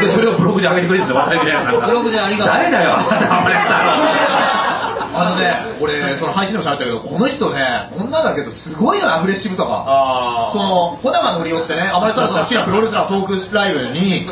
[0.01, 1.87] でそれをブログで上げてくれるんですよ渡辺美奈代さんが。
[1.87, 2.53] ブログでありがとう。
[2.53, 3.79] 誰だよアマレス太郎
[5.13, 9.85] あのね、俺、その配信でも喋ったけど、この人ね、こんなんだけど、すごいのよ、アグレッシブさが。
[9.87, 14.27] あその、小玉のりおってね、あまり太郎さんの好きなプロレスラートークライブに、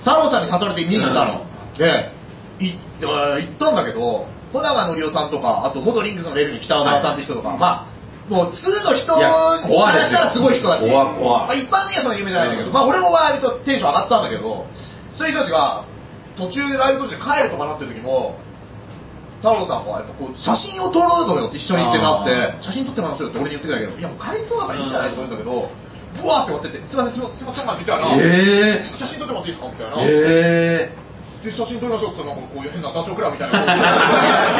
[0.00, 1.44] 太郎さんに誘われて見に行ったの。
[1.76, 2.12] で、
[2.60, 11.46] い行ったんだけど、小玉のりおさんとか、あと元リンクスのレルに北川さんって人とか、まあ、もう普通の人からしたらすごい人だし、怖い怖い。
[11.46, 14.66] まあ、一般的にはその有名じゃないんだけど、まあ俺も割とテンション上がったんだけど、
[15.16, 15.84] そういう人たちが
[16.36, 18.36] 途中でライブ途中で帰るとかなってる時も、
[19.42, 22.30] 太郎さんはやっぱこう写真を撮ろうのよって一緒にってなって。
[22.62, 23.98] 写真撮ってもらいましょうよって俺に言ってくれたけど。
[23.98, 25.66] いやもう帰りそうだからいいんじゃないと思うんだけど。
[26.12, 27.74] ブワーって終わっててすいませんすいませんすいませんな。
[28.20, 30.92] え写真撮ってもらっていいですかみたいな、え
[31.42, 33.64] で写真撮りましょうってなんかこういう変なダチョウクラブみたいな。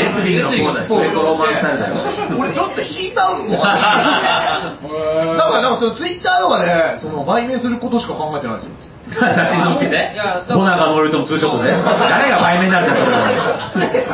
[0.01, 1.29] レスリングの方だよ
[2.41, 4.75] 俺ちょっと引いたもんだから
[5.63, 8.57] なんかそのツイッターとかでその売名することしか考えてない。
[8.59, 9.95] んですよ写真載っけて。
[9.95, 11.71] いや小長のりとのツーショットで。
[11.71, 12.82] 誰が売名にな
[13.81, 14.13] るんだよ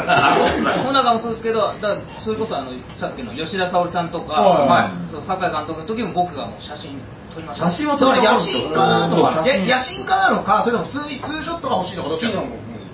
[0.59, 7.01] それ小長もそうですけど、だそれこそあのさっきの吉田沙保里さんとか、はいそう酒井監督の時も僕がもう写真
[7.35, 7.71] 撮りました。
[7.71, 12.47] 写真はだから野心家なのか野心家なのかそれとも普通にツーショットが欲しいのかどっちなの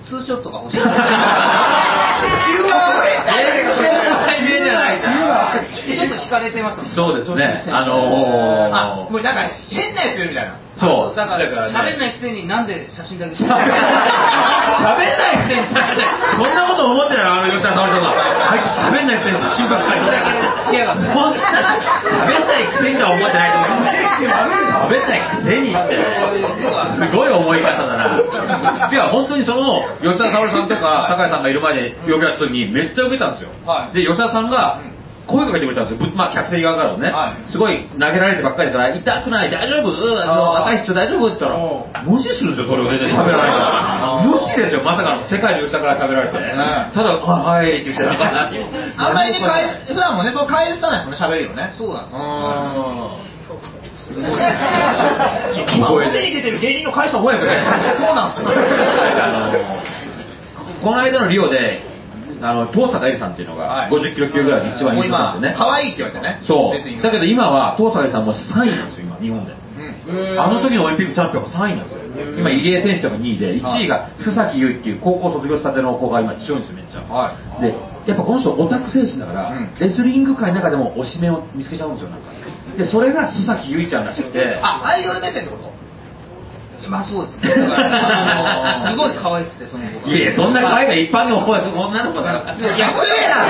[0.05, 0.81] ツーショットが欲しい。
[4.25, 7.65] 売名じゃないじゃんちょっと惹かれてましたもんそうですね。
[7.69, 11.17] あのーあもうなんか変なやついるみたいなそう。
[11.17, 11.73] だからね。
[11.73, 13.77] 喋んないくせになんで写真だけ 喋んな
[15.33, 16.01] いくせに写真
[16.45, 18.13] そんなこと思ってないあの吉田沙保里とか。
[18.51, 20.01] あいつ喋んないくせに写真ばっかり。
[20.01, 20.11] 撮っ
[20.71, 23.79] て違いますそんな喋んないくせにとは思ってないと思う。
[24.91, 25.75] 喋んないくせに。
[25.75, 25.97] って
[26.99, 28.05] すごい思い方だな。
[28.91, 33.95] 違う本当にその吉田沙保里さんとか酒井さんがいる前で呼び合った時にめっちゃ受けたんですよ、はい。
[33.97, 34.79] で吉田さんが
[35.27, 37.51] 声かけてくれたんですよ、ぶまあ、客席側からもね、はい。
[37.51, 39.89] すごい投げられてばっかりだから、痛くない、大丈夫、
[40.21, 41.27] あのあー若い人大丈夫？
[41.29, 43.09] って言ったら、無視するんですよ、それを全然。
[43.09, 43.57] 喋らないか
[44.21, 46.53] ら、無視ですよ、まさかの世界の吉田から喋られて、ね。
[46.93, 51.73] ただ、あはいって言ってあんまりね、返普段もね、そう返さないですもんね、喋るよね。
[51.79, 52.21] そうなんですうー。
[52.21, 53.25] ん。
[54.05, 54.25] すごい。
[55.77, 57.95] 今、表に出てる芸人の返した覚えですよね。
[57.97, 58.49] そうなんですよ。
[59.25, 59.55] あの
[60.85, 61.94] この間のリオで、
[62.45, 66.41] あの東坂絵里さんっていうのがはい50キロ級ぐらいで一番人気なんでね、可愛いって言われてね。
[66.47, 69.53] そう、だけど今は東坂絵里さんも3位なんですよ、今、日本で。
[70.07, 70.41] うん。
[70.41, 72.01] あの時のオリンピックチャンピオンが3位なんですよ。
[72.39, 77.01] 今、入江選手とか2位で、1位が須崎優衣っていう高校卒業したての子が今強いんですよ、めっちゃ。
[77.03, 77.63] はい。
[77.63, 77.75] で、
[78.07, 82.27] やっぱこの人オタク精神だから、うんレスリング界の中でも推しメンを見つけちゃうんですよ、なんか。
[82.77, 85.74] で、それが須崎優衣ちゃんらしくて、あ、アイドル目線ってこと？
[86.89, 87.51] まあそうですね。
[88.91, 90.09] すごい可愛くてその子が。
[90.09, 92.55] いやいや、そんな可愛いが一般の女の子だから。
[92.55, 93.41] いや、失礼だ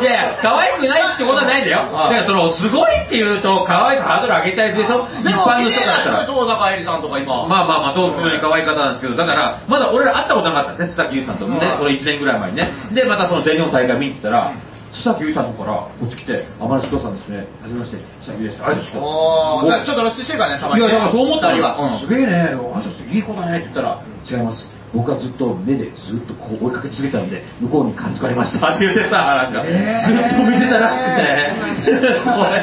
[0.00, 1.86] いやいや、可愛くないってことはないんだよ。
[1.86, 6.26] だからその、すごいって言うと、可愛さハードル上げちゃいそうでしょ一般の人からしたら。
[6.26, 7.46] 東坂絵里さんとか今。
[7.46, 12.70] まあまあまあ、どう普通に可愛い方なんですけど、だから、まだ俺ら会ったことなかったんです、須崎優さんとね、その1年ぐらい前にね。
[12.92, 14.52] で、またその全日本大会見に行ったら、
[14.92, 17.48] 須崎優衣さんの方からこっち来て「天梨須藤さんですね。
[17.60, 17.96] はじめまして。
[18.20, 20.88] 須崎優衣です」あいますおー、だからちょっと露出してるからね、たまにね。
[20.88, 22.00] いや、だからそう思ったら。
[22.00, 24.68] すげえね、あいついい子だねって言ったら、違います。
[24.92, 28.68] 僕はずっと目でずっとこう追いかけ続けてたんで、向こうに感づかれました。
[28.68, 29.52] って言ってさ、なん。
[29.52, 32.60] か、ずっと見てたらしくて、これ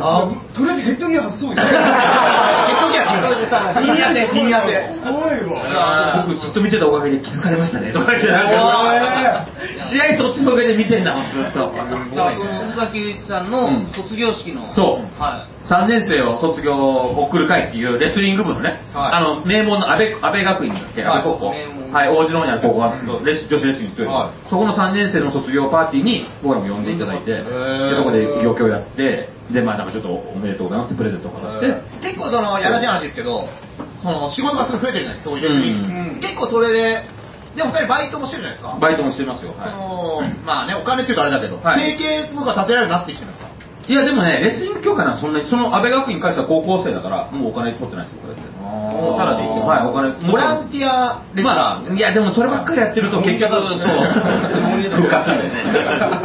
[0.00, 4.92] あとりあえずヘッドギア外そうヘッなドギアピン当て、ピン当て。
[5.04, 6.24] 怖いわ。
[6.26, 7.92] 僕ずっと見てたおかげで気づかれましたね。
[7.92, 11.58] とか言って、なんか試合そっちの上で見てんだもん、ずっと。
[11.58, 15.20] だからその須崎さんの卒業式の、そう。
[15.20, 19.12] は3年生を卒業を送る会っていうレスリング部のね、はい。
[19.12, 24.48] あの名門の安倍安倍学院だっけ、はい安倍高校、名門はい、王子の方にある高校んですけど、レス女子レスリング強い、はい。
[24.48, 27.96] そこの3年生の卒業パーティーに僕らも呼んでいただいて、でー。
[27.96, 31.68] そこで余興やって、で、まあなんかちょっとおめでとうございますってプレゼントを渡して、
[32.00, 33.44] 結構その、やらしい話ですけど、
[34.00, 36.20] その、仕事がすごい増えてるじゃないですか、そういううん。
[36.20, 37.04] 結構それで、
[37.52, 38.78] でも二人バイトもしてるじゃないですか？
[38.80, 39.52] バイトもしてますよ。
[39.52, 42.00] そはの、まあね、お金って言うとあれだけど、はい。
[42.00, 43.52] 提携とか立てられるようになってきてるんですか？
[43.52, 48.42] い、いやでもね、レスリング協会そんなに、その安倍学院に関しては高校生だから、もうお金取ってないですよ、これって。
[48.72, 49.62] もうただでいいよ。
[49.66, 50.10] はい、お金。
[50.32, 55.64] ボランティアレスラーまあ、いやでもそればっかりやってると結局、そう、復活するんだよ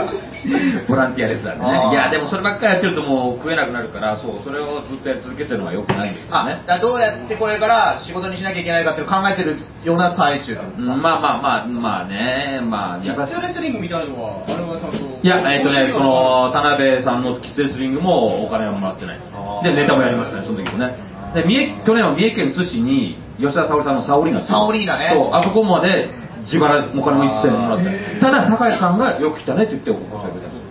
[0.08, 0.88] ね。
[0.88, 1.94] ボランティアレスラーであーね。
[1.94, 6.64] いやでもそればっかりやってるともう食えなくなるから、そう、それをずっとやり続けてるのは良くないんですけどあ、ね。
[6.82, 10.94] どうやってこれから仕事にしなきゃいけないかって考えてるような最中ってことですか？
[10.94, 19.32] うんまあまあまあ、まあね、まあ、キッズレスリングみたいなのはあれはちゃんといや、えっ、とね、その、田辺さんのキッズレスリングもお金はもらってないです
[19.64, 20.96] で、ネタもやりましたね、その時もね。
[21.34, 26.10] で、三重、去年は三重県津市に、吉田沙保里さんのサオリーナサオリーナねそう、あそこまで
[26.44, 27.86] 自腹お金を一銭もらって。
[28.20, 30.68] ただ、酒井さんがよく来たねって言ってお小遣いくれたんですよ。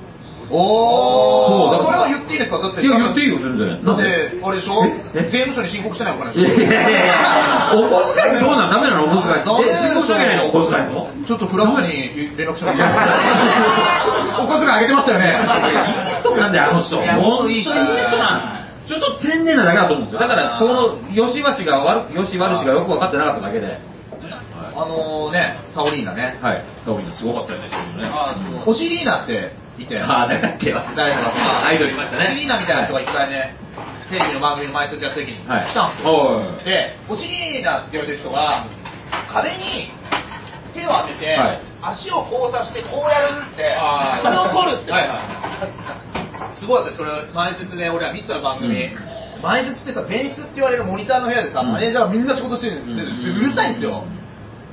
[0.48, 2.58] おー、そうだからこれは言っていいですか？
[2.62, 2.80] だって。
[2.80, 3.82] いや、言っていいよ、全然。
[3.82, 4.02] だって、
[4.42, 4.78] あれでしょ？
[4.86, 5.30] ええ？
[5.30, 9.42] 税務署に申告してないお金いやいやいやいやお小遣いそうなんダメなのお小遣い。
[9.42, 12.78] え、申告しなきゃいけないのお小遣いもちょっとフラットに連絡します
[14.38, 15.34] お小遣いあげてましたよね。
[15.34, 16.96] いい人なんだよ、あの人。
[17.02, 17.82] いや本当にいい人人
[18.18, 20.20] なんちょっと天然なだけだと思うんですよ。
[20.20, 23.78] だから、その、吉橋が悪く、吉悪しがよく分かってなかっただけで。
[24.76, 26.38] あのね、サオリーナね。
[26.40, 26.64] はい。
[26.84, 28.62] サオリーナすごかったよね、そういうのね。
[28.66, 30.70] オシリーナっていて、ああ、誰だっけ？
[30.72, 32.24] 誰かがそのアイドルいましたね。
[32.24, 33.56] オシリーナみたいな人が一回ね、
[34.10, 35.74] テレビの番組の前説やった時に来はい。
[35.74, 36.12] たんですよ。
[36.12, 38.66] はいで、オシリーナって言われてる人が、
[39.32, 39.90] 壁に
[40.74, 43.62] 手を当てて、はい足を交差してこうやるって、
[44.22, 45.20] それを取るって、はいはい
[46.60, 48.72] すごいですそれ前説で俺ら見てた番組、
[49.42, 51.72] 前説ってさ前室って言われるモニターの部屋でさ、うん。
[51.72, 53.10] マネージャーがみんな仕事してるんで、うん。
[53.36, 54.04] うるさいんですよ。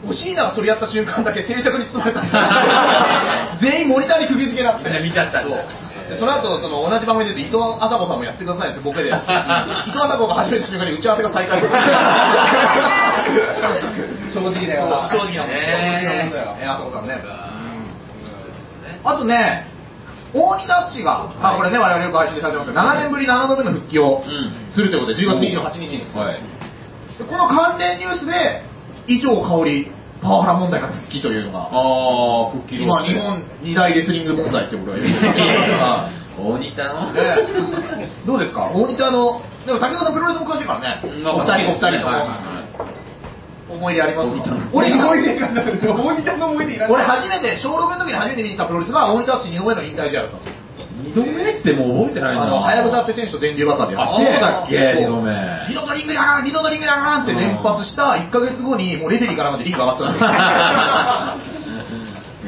[0.03, 2.19] おシーナが取り合った瞬間だけ静寂に包まれた
[3.63, 4.89] 全員モニターに釘付けになって。
[4.89, 5.55] みんな見ちゃったんだ。
[6.11, 9.09] そその後その同じ番組で伊藤麻子さんもやってくださいってボケで。
[9.87, 11.69] 伊藤麻子が始めた瞬間に打ち合わせが再開して
[14.33, 15.07] 正直だよな。
[15.09, 15.55] そう正直なもんね
[16.59, 17.07] え麻子さん。
[17.07, 17.15] ね
[19.05, 19.72] あとね、
[20.33, 24.73] 大仁田氏が、まあ、これね、我々よく配信されてますけど、7年ぶり7度目の復帰をうん。
[24.73, 26.41] するということで、10月28日に、はい。
[27.17, 28.63] でこの関連ニュースで、
[29.07, 29.91] 伊調香織、
[30.21, 35.21] パワハラ問題が復帰というのが、ああ、復帰今、日本二大レスリング問題って僕は言って
[35.77, 37.13] ます大仁田の？
[37.13, 38.09] ね。
[38.25, 42.62] どうですか、大仁田の、でも先ほどのプロレスも詳しいからね、まあお二人、お二人はいのは
[43.83, 44.29] 思い出あります
[44.71, 50.53] 俺今思い出がなる大仁田の思い出いらない俺初めて、小6の時に初めて見に行ったプロレスが、大仁田氏2度目の引退試合だったんですよ。
[51.03, 52.43] 二度目ってもう覚えてないな。
[52.43, 55.31] あの、はやぶさって選手と電流バカでやあ、ってそうだっけそう二度目。
[55.67, 60.29] 二度のリングだ二度のリングだって連発した1ヶ月後に、もうレフェリーからまでリング上がってたんですよ。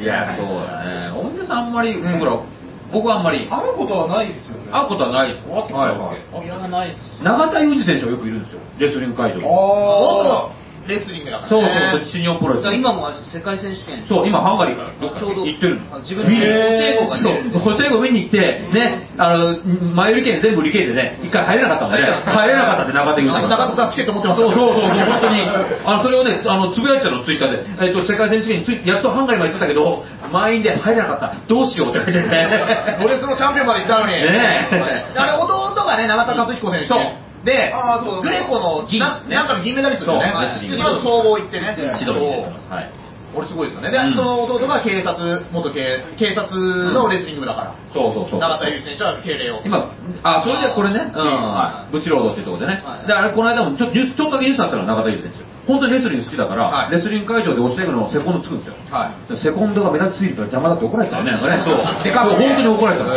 [0.04, 1.10] いや、そうだね。
[1.12, 2.36] 大仁田さんあんまり、ら、
[2.92, 5.42] 僕はあんまり、会うことはないですよね会うことはないです。
[5.42, 8.60] 会ってきたわけはいいやないっす永田裕二選手はよくいるんですよ。
[8.78, 9.42] レスリング会場に。
[9.42, 10.52] 元
[10.86, 11.90] レスリングだからそうね。
[11.92, 12.74] そうそう、新日本プロレス。
[12.74, 15.96] 今も世界選手権そう、今ハンガリーからちょうど行ってるの。
[15.96, 18.38] あ自分でへーホセイゴがねそう、ホセイゴ見に行って、
[18.72, 19.58] ね、あの、
[19.94, 23.48] 前売り券全部売り切れてね、一回入れなかったんでね、入れなかったって中田裕二さんが。
[23.48, 25.42] 中田さんチケット持ってますそうそうそう、本当に。
[25.84, 27.88] あの、それをね、あの、つぶやいてたの、ツイッターで。
[27.88, 31.34] えっと、世界選手権についやっとハンガリーまで行ってたけど、満員で入れなかった。
[31.48, 32.28] どうしようって書いてて。
[32.98, 34.12] プロレスのチャンピオンまで行ったのに。
[34.12, 36.86] ねえあれ、弟がね、永田和彦選手。
[36.86, 37.72] そうで
[38.22, 40.68] グレコの銀なねなんかの銀メダリストですよね。
[40.68, 41.76] で、その後総合行ってね。
[41.98, 42.68] シドニーでやってます。
[42.68, 43.06] はい。
[43.36, 43.90] 俺すごいですよね。
[43.90, 45.84] で、うんその弟が警察、元警、
[46.18, 46.48] 警察
[46.92, 47.74] のレスリング部だから。
[47.92, 48.40] そうそうそう。
[48.40, 49.60] 永田裕二選手は敬礼を。
[49.64, 53.06] 今、あ、それでこれね、うんは、ブチロードっていうところでねはい。
[53.06, 55.55] で、あれ、この間もちょっとニュース、ちょっとだけニュースになったのは中田裕二選手。
[55.66, 58.74] 本当にレスリング好きだから、はいレスリング会場で教えるのセコンドつくんですよ。
[58.90, 59.34] はい。
[59.34, 61.38] でセコンドが目立ちすぎるから邪魔だって怒られたよね、ね。
[61.66, 61.82] そう。
[62.06, 63.10] でかくそう本当に怒られたで、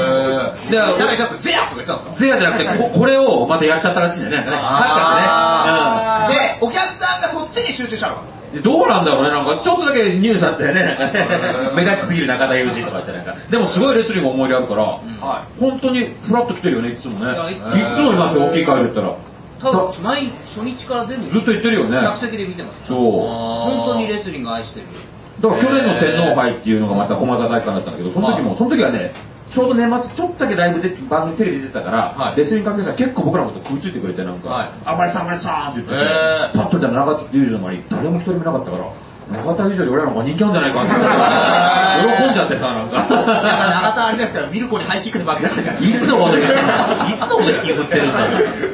[0.75, 2.25] なんかちょっとゼアとか言ってたんですか？
[2.25, 4.49] ゼアじゃなくて、ここれをまたやっちゃったらしいんだよね。
[4.49, 5.05] なんかね帰っちゃ
[6.25, 6.59] ってね。
[6.59, 8.25] で、お客さんがそっちに集中したの。
[8.49, 17.29] でどうなんだろうね、なんかちょっとだけニュースあったよね、なんかね目立ちすぎる中田裕二とかってなんか、でもすごいレスリング思い入れあるから、は本当にフラッと来てるよね、いつもね。
[17.29, 17.61] い
[17.93, 19.28] つもいますよ、大きい会場行ったら。
[19.59, 21.99] 多分毎初日から全部ずっと言ってるよね。
[21.99, 22.87] 客席で見てます。
[22.87, 22.97] そう。
[22.97, 24.87] 本当にレスリング愛してる。
[25.41, 29.11] だから去年の天皇杯っていうのがまた駒沢大会だったんだけど、その時も、その時はね、
[29.53, 32.37] ちょうど年末ちょっとだけライブで番組テレビ出てたから、はい。
[32.37, 34.69] レスリング関係者結構僕らのこと食いついてくれてなんか、はい。
[34.85, 36.53] あまりさんあまりさんって言ってて、へー。
[36.53, 38.93] パッと見たら中田裕二の周り誰も一人もいなかったから、
[39.29, 40.89] 中田裕二より俺らの方が人気あるんじゃないかって
[41.99, 42.97] 喜んじゃってさ、なんか。
[42.97, 46.49] 長田あれじゃないですか、ミルコにハイキックで負けたじゃないいつのこといつ
[47.27, 48.27] のこと引きずってるんだよ。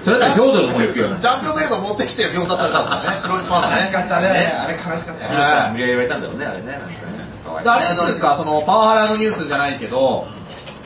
[0.04, 1.16] それだったら兵道の方行くよ。
[1.18, 3.76] ジャンプベルト持ってきて秒殺されたんだね、プロレスファンだね。
[3.76, 4.28] 悲しかったね。
[4.30, 5.72] あれ悲しかったね。
[5.72, 6.72] 無理やり言われたんだろうね、あれね。
[6.72, 10.28] なんかねあれはどうですか、そのパワハラのニュースじゃないけど、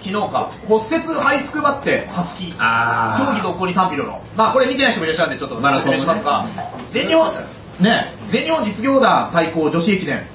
[0.02, 6.46] 昨日か、骨折這いつくばって、ハスキー、あー競技独行に賛否両論、まあこれ見てない人もいらっしゃるんで、ちょっとマラソンね説明しますが、
[6.94, 7.34] 全日本、
[7.80, 10.28] ね、全日本実業団対抗女子駅伝、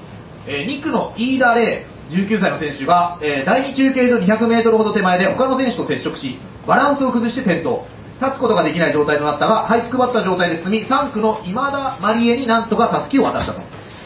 [0.47, 7.85] えー2区の飯田玲、19歳の選手が、えー第2中継所200メートルほど手前で他の選手と接触し、バランスを崩して転倒。
[8.15, 13.59] 立つことができない状態となったが、這いつくばった状態で進み、3区の今田まりえになんとかたすきを渡したと。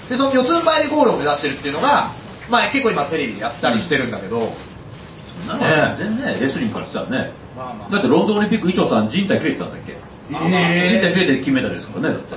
[0.10, 2.16] で、その四つん這いでゴールを目指してるっていうのが、
[2.50, 4.40] まあ結構今テレビでやったりしてるんだけど、
[5.48, 7.32] なんか全然ね、レスリングからしたらね、
[7.92, 9.94] だってロンドンオリンピック、伊調さん、人体切れてたんだっけ、
[10.34, 12.36] 人体切れて金メダルですからね、だって。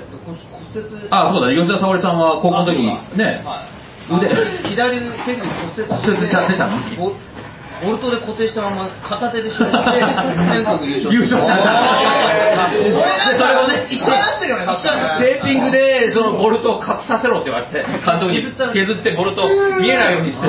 [0.72, 1.08] 骨折。
[1.10, 3.44] あ、そうだ、吉田沙保里さんは高校の時にね、
[4.10, 4.28] 腕、
[4.68, 6.78] 左手首骨折骨折しちゃってたの？
[6.96, 7.12] ボ
[7.82, 9.98] ボルトで固定したまま片手で処理して
[10.54, 11.54] 全国優勝優勝した。
[11.54, 12.70] んだ。
[12.70, 14.66] それをね、一回出してるよね。
[15.18, 18.40] テーピングでそのボルトを隠させろって言われて、監督に
[18.72, 19.42] 削ってボルト
[19.80, 20.46] 見えないようにして、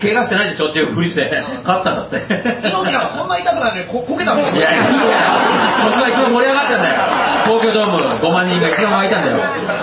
[0.00, 1.28] 怪我してないでしょっていうふりして、
[1.64, 2.16] 勝ったんだって。
[2.62, 4.60] 猪木なんかそんな痛くないのにここけたんですよ。
[4.62, 5.02] いやいや、いいや、
[5.82, 6.94] そこが一番盛り上がったんだよ。
[7.44, 9.38] 東京ドーム5万人が一番湧いたんだよ。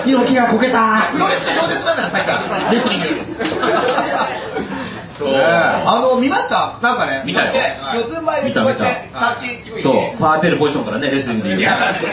[0.06, 1.08] 猪木がこけた。
[1.12, 2.70] プロレスで饒舌なんだよ、さっきから。
[2.72, 3.06] レスリング。
[5.18, 5.32] そう。
[5.34, 6.78] あの、見ました？
[6.82, 7.52] なんかね、見たよ。
[7.94, 11.44] 四つん這いでこうやって、タッチそう、パーテルポジションからね、レスリング。
[11.44, 11.60] で言う。
[11.60, 12.06] いや、だって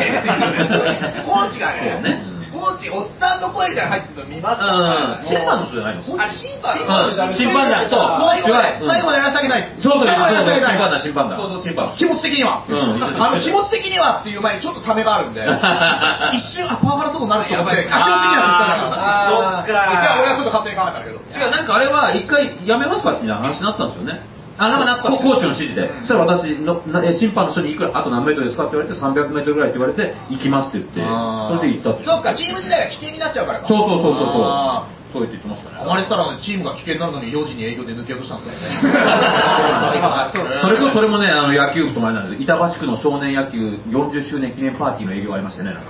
[1.25, 1.99] コーチがね。
[2.01, 2.23] ね、
[2.63, 4.71] コーチ、おっさんの声みたいなの入ってるの見ました。
[4.71, 4.79] う
[5.19, 6.15] ん、審判の人じゃないの？
[6.15, 8.87] あれ、審判うん審判団と最後までうん。
[8.87, 9.75] 最後までやらせてあげない。
[9.83, 10.79] そうそう、最後までやらせてあげない。
[10.79, 11.35] 審判だ、審判だ。
[11.35, 11.91] そうそう審判。
[11.99, 13.03] 気持ち的には、うん。
[13.03, 15.43] あの気持ち的にはっていう前にちょっとためがあるんで。
[16.31, 21.19] 一瞬あパワハラそうになると思ってあ気持ち的には言ったじゃんあーそっかいや俺はちょっと勝手に考えたけど。
[21.19, 24.32] 違う、なんかあれは一回やめますかっていう話になったんですよね。
[24.57, 26.81] あなんかなったココーチの指示で、そしたら私の
[27.17, 28.65] 審判の人にいくらあと何メートルですか？
[28.65, 33.67] って言われて300メートルぐらいって言われて行きますって言ってそれで行ったってそっかチーム自体が危険になっちゃうからか。
[33.67, 34.43] そうそうそうそうそう。
[34.45, 35.77] あそう言って言ってましたね。
[35.77, 38.65] ーあまりしたらねチームが危険になるのに4時に営業で抜けようとしたんだよね。
[40.33, 42.41] そうそれとそれもねあの野球部と前なんです。
[42.41, 45.89] 板橋区の少年野球40周年記念パーティーの営業がありましてねなんか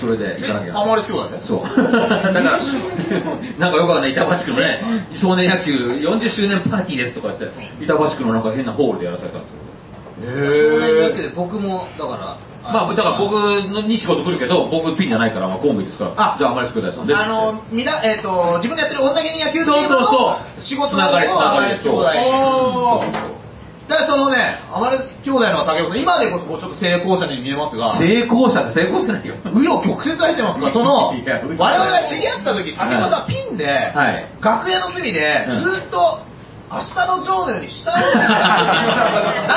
[0.00, 0.78] それで行かなきゃ。
[0.78, 1.40] アマレス兄弟ね。
[1.42, 1.62] そう。
[1.76, 2.58] だから
[3.58, 4.12] なんかよくわかんない。
[4.12, 7.48] 板橋区のね少年野球40周年パーティーですとか言って
[7.80, 9.56] 板橋区のなんか変なホールでやらされたんですよ。
[10.18, 12.36] 少年野球へで僕もだから
[12.72, 13.32] まあ、だから僕
[13.86, 17.14] に仕事来るけど、僕ピンじゃないから、まあ、コンビですから、あじゃあ、あまり兄弟さんで。
[17.14, 20.60] あのみなえっ、と自分でやってる女芸人野球チームそうそうそのう。
[20.60, 23.35] 仕事をつながりつながりアマレス兄弟
[23.88, 29.36] だからそのねアマレス兄弟の竹岡さん今でこそちょっと成功者に見えますが成功者って成功してないよ。
[29.44, 34.26] 紆余曲折入ってますから、その、我々が知り合った時、竹本さんピンで、はい。
[34.40, 35.62] 楽屋の隅で、うん。
[35.62, 36.25] ずっと、
[36.66, 38.02] 明日のジョーのように下な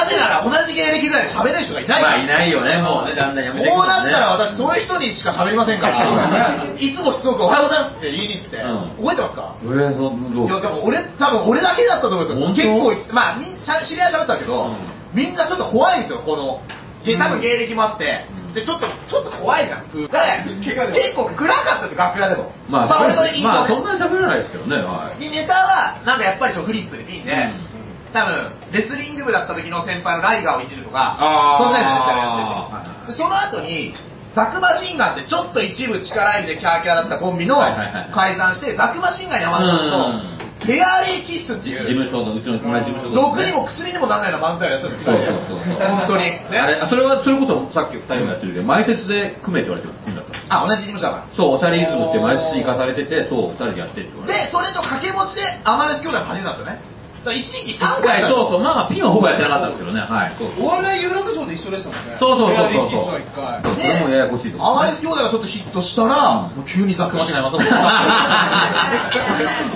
[0.05, 2.01] ぜなら同じ芸歴ぐらいで喋れる人がいない。
[2.03, 2.17] から。
[2.17, 9.09] まあ、いないよね、もうね、だんだんやめていくこうなったら私、そういう人にしか喋りませんから、いつもしつこくおはようございますって言いに行って、うん。
[9.09, 9.55] 覚えてますか？
[9.57, 12.77] えー、そう、どういや、でも俺、多分俺だけだったと思うんですよ。
[12.77, 14.77] 結構、まあ、み知り合いは喋ってたけど、うん。
[15.17, 16.61] みんなちょっと怖いんですよ、この。
[17.03, 19.91] で、多分芸歴もあって、で、ちょっと、ちょっと怖いじゃん。
[19.91, 22.51] で、結構暗かったですよ、楽屋でも。
[22.67, 25.19] まあ、俺の印象まあ、ねそんなに喋らないですけどね、はい。
[25.19, 27.69] で、ネタは、なんかやっぱりフリップでピンで、うん
[28.09, 33.11] 多分、レスリング部だった時の先輩のライガーをいじるとか、そんなやつネタやはいってて。
[33.11, 33.93] で、その後に、
[34.33, 40.38] ザクマシンガンってちょっと一部力入りでキャーキャーだったコンビのはいはいはい解散して、ザクマシンガン山田さんと、
[40.69, 45.81] フェアリーキッスっていう、事務所の、うちの同じ事務所の毒にも薬にもならないような漫才をやってるんですそうよそうそう。
[45.81, 46.29] 本当に。
[46.29, 50.61] ねあれ、あそれは、それこそさっき二人もやってるけど、前説で組めって言われてる組んだった。
[50.61, 51.33] あ、同じ事務所だから。
[51.33, 54.45] そう、おしゃれイズムって前説に行かされてて、そう、二人でやってって言われて。
[54.45, 56.98] で、それと掛け持ちでアマレス兄弟の始めたんですよね。
[57.19, 60.35] だから一時期3はい、回そうそう、まあ、ピンはほぼやってなかったんですけどね、はい。
[60.39, 62.15] そうそうお笑い有楽町で一緒でしたもんね。
[62.15, 63.59] そうそうそうそうエアリーキッスは一回。
[63.59, 67.83] それもややこしいとこアマレス兄弟がちょっとヒットしたら、もう急にザクマシンガン山田さん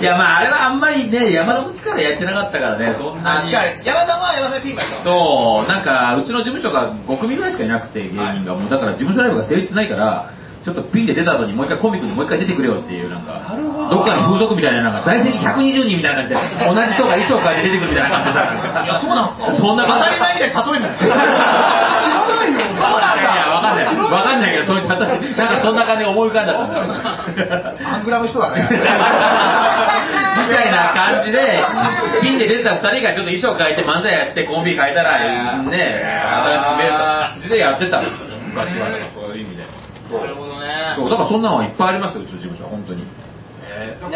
[0.00, 3.50] いや、まあ、あれはあんまりね、山田の力やってなかったからね、そんなあ、に。
[3.50, 3.80] 違う。
[3.84, 5.04] 山田さんは山田ピンマイと。
[5.04, 8.54] そう、なんか、うちの事務所が5組ぐらいしかいなくて、芸人が。
[8.54, 10.30] もう、だから事務所ライブが成立しないから、
[10.64, 13.52] ちょっとピンで出た後にもう一回コンビ組んでもう一回出てくれよっていうなんか
[13.92, 18.48] どっかの風俗みたいななんか在籍120人みたいな感じで同じ人が衣装変えて出てくるみたいな感じでさ
[18.80, 20.96] いや、 そうなんですかそんな当たり前みたいに例えんなよ。
[20.96, 21.36] 知らないよ。
[22.80, 23.92] そうなんいやわかんないだ。
[23.92, 26.88] わかんないけどそういう形なんかそんな感じで思い浮かんじゃったんだよ
[27.84, 28.64] アングラの人だね。
[28.64, 28.78] み
[30.48, 31.60] たいな感じで、
[32.22, 35.18] ピンで出てた二人がちょっと衣装変えて漫才やってコンビ変えたら、
[35.62, 36.02] ね、
[36.48, 38.88] 新しく見える感じでやってた昔は。
[39.14, 39.73] そういう意味で。
[40.10, 40.94] なるほどね。
[40.96, 43.04] そうだからそんなのはいっぱいありますよ、うちの事務所は、本当に。
[43.04, 44.12] でも、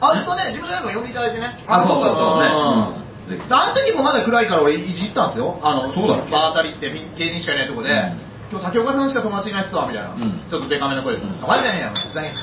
[0.00, 1.64] あずっとね、事務所にも呼んでいただいてね。
[1.66, 3.02] あ、そうそうそうね。
[3.48, 5.58] あの時もまだ暗いから俺いじったんですよ。
[5.62, 10.12] あの、そうだバー当たりってみ芸人しかいないとこで、うん今日竹岡さんしか友達いないっすわ、みたいな。
[10.12, 10.18] ん
[10.50, 11.22] ちょっとデカめの声で。
[11.40, 12.34] マジじゃねえよ、ふざけん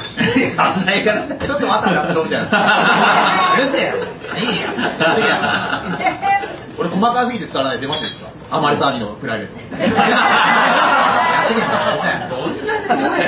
[0.57, 3.53] な そんな言い方してちょっとまたやってろ、みたいな。
[3.53, 3.97] うるせえよ。
[4.35, 4.73] いいよ。
[4.73, 5.13] や
[6.79, 8.31] 俺細かすぎて使わないで出ましたよ、実は。
[8.49, 9.53] あまりさんにのプライベート。
[11.49, 13.27] れ見て、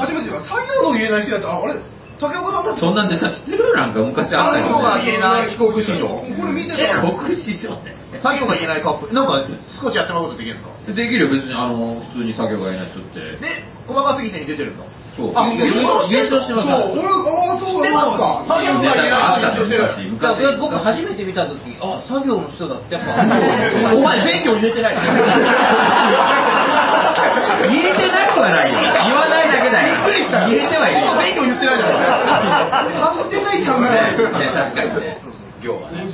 [0.00, 1.74] 初めて作業の言えない人だったら、あれ、
[2.18, 3.76] 竹岡さんだそんなネタ知ってる？
[3.76, 6.08] なんか昔あった作業が言えない帰国子女。
[6.08, 7.94] これ見てえたら、国史上ね。
[8.22, 9.12] 作業が言えないカップル。
[9.12, 9.44] なんか
[9.82, 10.92] 少しやってもらうことできるんですか？
[10.96, 13.20] できるよ、別に、あの、普通に作業がいない人って。
[13.20, 13.36] で、
[13.86, 14.84] 細かすぎてに出てるんだ。
[15.16, 15.32] そう。
[15.36, 20.16] あ、優勝してますそう、俺、ああ、そう知ってますか作業が言えない人優勝してる。
[20.16, 23.12] いやそれ僕初めて見た時あ作業の人だってやっぱ
[23.92, 24.96] お前選挙入れてない。
[27.68, 28.78] 言えてなくはないよ。
[29.06, 29.96] 言わないだけだよ。
[29.96, 30.50] びっくりしたよ。
[30.50, 35.18] 言えてはいる言ってないじゃない走ってない感がね、確かにね。
[35.62, 36.04] 今日はね。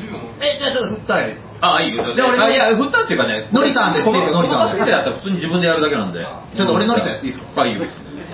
[0.40, 2.14] え、じゃあちょっと振ったらいいですかあ、いいよ。
[2.14, 3.48] じゃあ俺あいや、振ったっていうかね。
[3.52, 6.20] ノリさんですノリさんこのだったら普通に自分でやるだけなんで。
[6.56, 7.66] ちょっと俺ノリさんやっていいですか？
[7.66, 7.82] いいよ。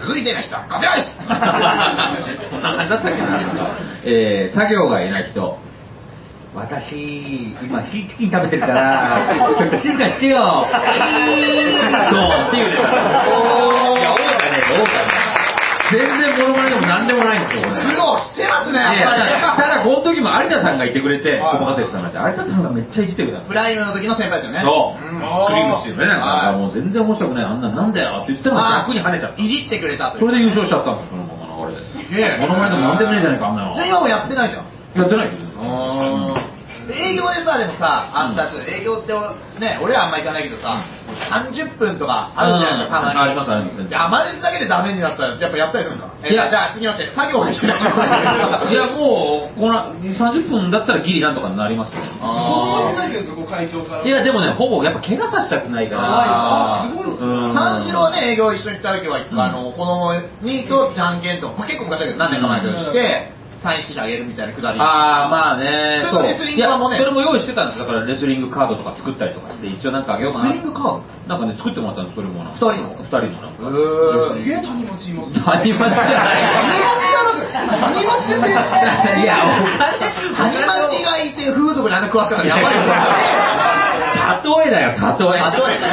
[0.01, 1.11] 続いての人はこちらです
[2.51, 3.41] そんな感じだったっけな。
[4.05, 5.59] えー、作業がいない人。
[6.55, 10.39] 私、今、シーチキン食べてるから、ちょっと静かにしてよ。
[10.69, 10.81] そう、
[12.49, 12.73] っていうね。
[12.73, 15.29] いや、多かね、多かね。
[15.91, 17.81] 全然モノマネでも何でもないんですよ、これ。
[17.81, 19.33] 苦労してますね、いややっぱり。
[19.57, 24.61] ただ、この時も有田さんがいてくれて、細かせてたんて、有田さんがめっちゃいじってくれたプライムの時の先輩ですよね。
[24.61, 29.43] そう、んクリームシチューね、なんかはいもう全然面白くない、あんななんだよって言ったら逆に跳ねちゃった。
[29.43, 30.15] いじってくれた。
[30.19, 32.29] それで優勝しちゃったんですよ、そのままの流れで。
[32.29, 33.75] げえモノマネでもなんでもねえじゃないか、あんなの。
[33.75, 34.78] じゃあ今もやってないじゃん。
[34.99, 35.49] やってないけど。
[36.89, 39.13] で営業でさ、でもさ、あったやつ、営業って
[39.61, 40.81] ね、俺はあんま行かないけどさ、
[41.29, 43.19] 30分とかあるじゃないですか、たまに。
[43.21, 43.87] ありますあります。
[43.89, 46.15] で、あまりだけでダメになったら、やっぱやったりするんですか。
[46.25, 46.49] えいや。
[46.49, 47.83] じゃあ次まして、作業がいけない
[48.73, 51.93] や、もう、この30分だったらギリなんとかなります。
[51.93, 51.97] い
[54.09, 56.03] や、でもね、ほぼやっぱ怪我させたくないから。
[56.03, 57.27] あーすごいですね。
[57.29, 63.33] うん三四郎ね、営業一緒に行った時は、あの、子供にとじゃんけんと、まあ、結構昔だけど何年か前だけどして、
[63.63, 64.81] サインあげるみたいなくだり。
[64.81, 66.07] ああ、まあね。
[66.11, 67.87] それもレスリング版もねそれも用意してたんですよ。
[67.87, 70.55] だからレスリングカードとか作ったりとかして、一応なんかあげようかな。
[70.55, 71.03] レスリングカード？
[71.27, 72.45] なんかね、作ってもらったんです、それも。
[72.45, 72.51] な。
[72.51, 72.95] 二人の。
[72.99, 73.67] 二人のなんか。
[73.67, 75.43] うすげえ谷町いますね。
[75.43, 76.47] 谷町じゃない。
[77.51, 78.55] 谷町ですね。
[79.23, 79.27] い。
[79.27, 81.35] や、お谷町がい。
[81.35, 82.77] て風俗にあんな詳しかったらやばい。
[82.77, 82.83] よ。
[84.39, 85.39] 例えだよ、例え。
[85.39, 85.87] 例えね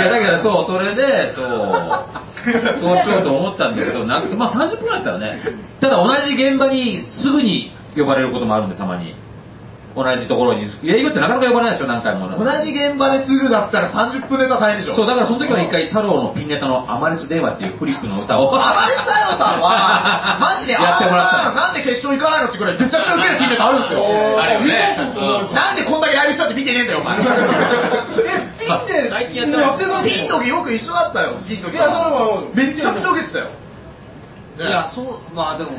[0.00, 0.04] い。
[0.04, 1.46] や、だけどそう、それで、そう、
[2.80, 5.40] そうしようと思ったんだけど、 なまあ30分ぐらいだったらね、
[5.80, 9.14] ただ同じ現場にすぐに呼ばれることもあるんで、たまに。
[9.94, 10.64] 同じところに。
[10.84, 12.32] 営業ってなかなか呼ばれないでしょ、何回も。
[12.32, 14.96] 同じ現場ですぐだったら30分ネタ大変でしょ。
[14.96, 18.48] そう、だからその時は一回、太郎のピンネタのアマレス電話っていうフリップの歌を。
[18.56, 24.06] あまり太郎さんは、 マジで、やってもらったなんで決勝行かないのってくらい、めちゃくちゃ受けるピンネタあるんですよ。
[24.40, 24.96] あるよね。
[25.52, 27.20] なんでこんだけライブしたって見てねえんだよ、お前。
[27.20, 27.24] え、
[28.58, 33.50] ピンって、最近やってないやってないピンの時よく一緒だったよ、ピンの時いやそれはめちゃくちゃ受けてたよ。
[34.58, 35.70] いやそうまあでも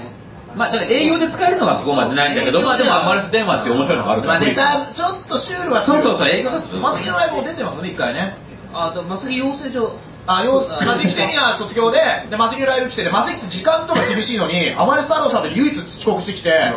[0.55, 4.39] まあ、だから営業で使えるのがそこまでないんだけど、まあでもアマレス電話って面白いのがあるから。
[4.39, 6.77] まあネタ、ちょっとシュールはシュールそうそうそう、営業だと。
[6.77, 8.37] 松木のライブも出てますよね、一回ね。
[8.73, 11.99] あでもまさき養成所あ、よ、マセキ的には卒業で、
[12.29, 16.71] で、マセキのライブ来てて、マセキって時間とか厳しいのに、アマレス太郎さんって唯一遅刻してきて、で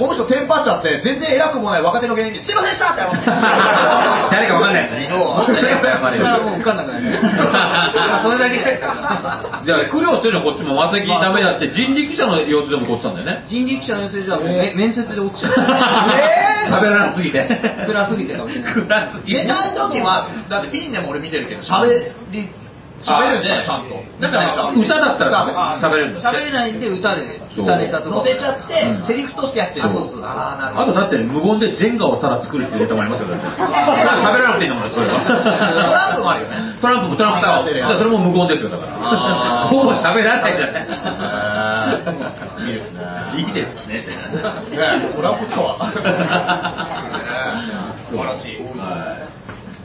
[0.00, 3.02] この人テンパっちゃって、全然偉くもない若手の芸人に、すいませんでしたって。
[3.04, 5.04] 謝って誰かわかんないやつに。
[5.04, 5.52] そう。
[5.52, 8.56] 誰か謝れそれはもう受かんなくなるまあそれだけ。
[8.56, 13.44] で すじゃあ、苦労してるのこっちも、マセキダメだって、人力車の様子でもこっちたんだよね。
[13.46, 15.52] 人力車の養成所はもうめ面接で落ちちゃう。
[16.72, 17.44] 喋らなすぎて。
[17.86, 18.34] 暗すぎて。
[18.34, 19.44] かもしれない暗すぎて。
[19.44, 22.48] ネタの時は、だってピンでも俺見てるけど、喋り、
[23.02, 23.94] 喋るんですよ、ちゃんと。
[24.18, 29.86] だから、歌だったら喋れる喋れないんで歌で歌ネタとか乗せちゃってうん、セリフとしてやってる。
[29.86, 30.90] あそうそうあー、なるほど。
[30.90, 33.46] あとだって無言でジェンガをただ作るっていうネタもありますよ、だって。
[33.54, 35.20] 喋らなくていいんだもん、それは。
[35.22, 36.56] トランプもあるよね。
[36.80, 38.92] トランプもトランプだやってるやんそれも無言ですよ、だから。
[39.70, 40.86] ほぼ喋らないじゃない。
[42.66, 43.00] いいですね。
[43.36, 43.94] いいですね。
[43.94, 44.02] ね
[45.14, 45.78] トランプとは。
[48.10, 48.62] 素晴らしい。
[48.78, 49.16] は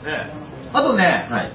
[0.04, 0.30] ね
[0.72, 1.32] あとね、い。
[1.32, 1.50] はい。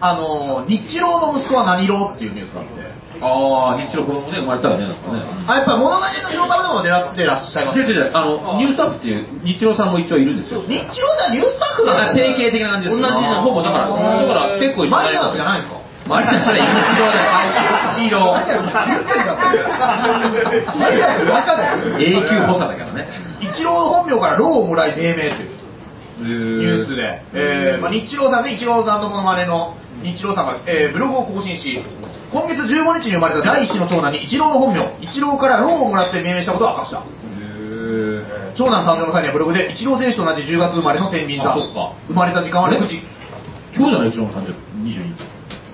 [0.00, 5.24] あのー、日露の息子は何色っていうニュースがあって、ああ、日露子供ね、生まれたよね、なんかね。
[5.48, 10.60] あ、やっぱり物まねの評価でも狙ってらっしゃいます違う違う違う、あの、ニュースタッフっていう、日露さんも一応いるんですよ。
[10.68, 18.36] 日露じゃニュースタッフなの定型的な感じです同じなほぼだから、だから結構一緒マリナーズじゃないですかマリナスはインシロだよ、インシロ。
[21.98, 23.08] 永久補佐だからね。
[23.40, 25.65] 一郎の本名からローをもらい命名っていう
[26.18, 31.82] ニュースで、えーまあ、日露さんで一郎さんのモノマネの日露さんが、えーブログを更新し
[32.32, 37.02] 今月15日に生まれた第一子の長男に一郎の本名一郎からローをもらって命名したことを明かした。
[38.56, 41.52] 長男誕生の際にはブログで一郎選手と同じ10月生まれの天秤座。
[41.52, 41.92] あそっか。
[42.08, 43.02] 生まれた時間は6時。
[43.76, 45.22] 今日じゃない、一郎の誕生日、22日。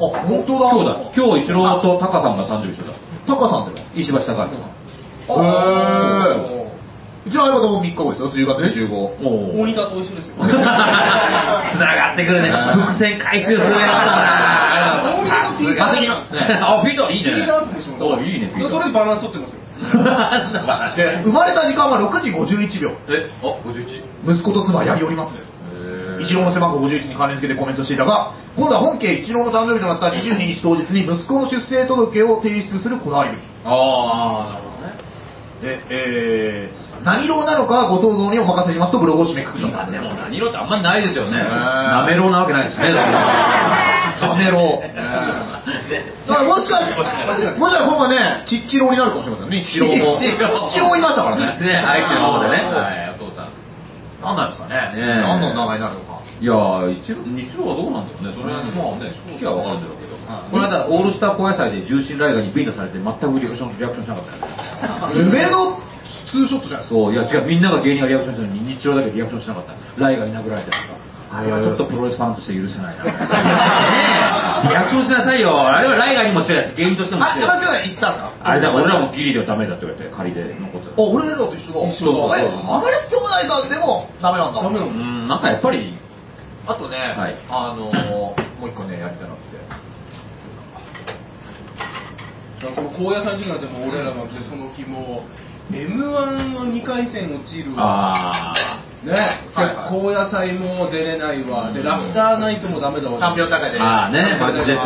[0.02, 0.70] あ本当だ。
[0.70, 0.98] 今日だ。
[1.14, 2.94] 今日一郎とタカさんが誕生日一緒だ。
[3.26, 4.48] タカさんっての石橋貴明さん。
[4.48, 6.61] へー
[7.24, 8.90] うちの相方も3日後ですよ10月25
[9.22, 10.34] おモニターと一緒ですよ。
[10.42, 10.50] つな
[11.94, 12.50] がってくるね。
[12.50, 15.22] 伏線回収するやつだな。
[15.22, 15.92] 大喜利のピーター
[16.66, 17.30] あ、ピーターいいね。
[17.30, 19.62] ピーターズもしますおいいねピーターそれでバランス取ってますよ。
[20.98, 24.34] で生まれた時間は6時51秒え、あ、51。
[24.34, 25.42] 息子と妻はやりおりますね
[26.22, 34.71] 一郎の背番号51に関連付けてコメントしていたが今度は本家一郎の誕生日となった22日当日に息子の出生届を提出するこだわりぶりああ、なるほどね。
[35.62, 41.38] で、えー、何色なのかはご想像にお任せしますとブログを締めくくりまでも何色ってあんまりないですよね。
[41.38, 42.90] なめろうなわけないですね。
[42.90, 44.58] なめろ。
[44.58, 49.62] うだからもしかしたらもしかしたら今後ねちっちろうになるかもしれませんね。
[49.62, 50.34] ちっちろうちっ
[50.74, 50.98] ちろう。
[50.98, 51.58] いましたからね。
[51.64, 52.62] ね、愛知の方でね。
[52.66, 53.54] はい、お父さん。
[54.22, 54.74] 何なんですかね。
[54.98, 56.22] 何の名前になるのか。
[56.42, 57.14] いやー、一
[57.54, 58.34] 郎、はどうなんだろうね。
[58.34, 60.11] それはまあね、正直は分かるんだろうけど。
[60.50, 65.18] この間、オールスター高野菜で重心ライガーにビンタされて全くリアクションリアクションしなかった。
[65.18, 65.78] 夢の
[66.30, 69.74] ツーショットじゃないですかそう、いや違う、みんなが芸人がリアクションしたのに、日露だけリアクションしなかった。
[70.00, 71.12] ライガーに殴られてとか。
[71.32, 73.04] あれはちょっとプロレスファンとして許せないな。
[73.08, 73.16] ね
[74.64, 75.48] え、リアクションしなさいよ。
[75.56, 77.48] あれはライガーにもしてないし、芸人としてもしてない。
[77.48, 81.88] あさん行ったんですかあれだ、俺らもギリではダメだって言われて、仮で残ってあ、俺らと一緒だ。
[81.88, 84.60] 一緒だえ、アマレス兄弟さんでもダメなんだ。
[84.60, 85.96] ダメなのうん、なんかやっぱり、
[86.66, 89.91] あとね、はいあのー、もう一個ね、やりたいなって。
[92.70, 98.54] この高野菜時なんてもう俺らなんてその日もう M1 の2回戦落ちるわ。
[98.54, 99.12] あね、
[99.54, 99.90] はいはい。
[99.90, 101.72] 高野菜も出れないわ。
[101.72, 103.18] でラフターナイトもダメだわ。
[103.18, 103.78] チャンピオン大会で。
[103.80, 104.38] あーね。
[104.38, 104.76] マジで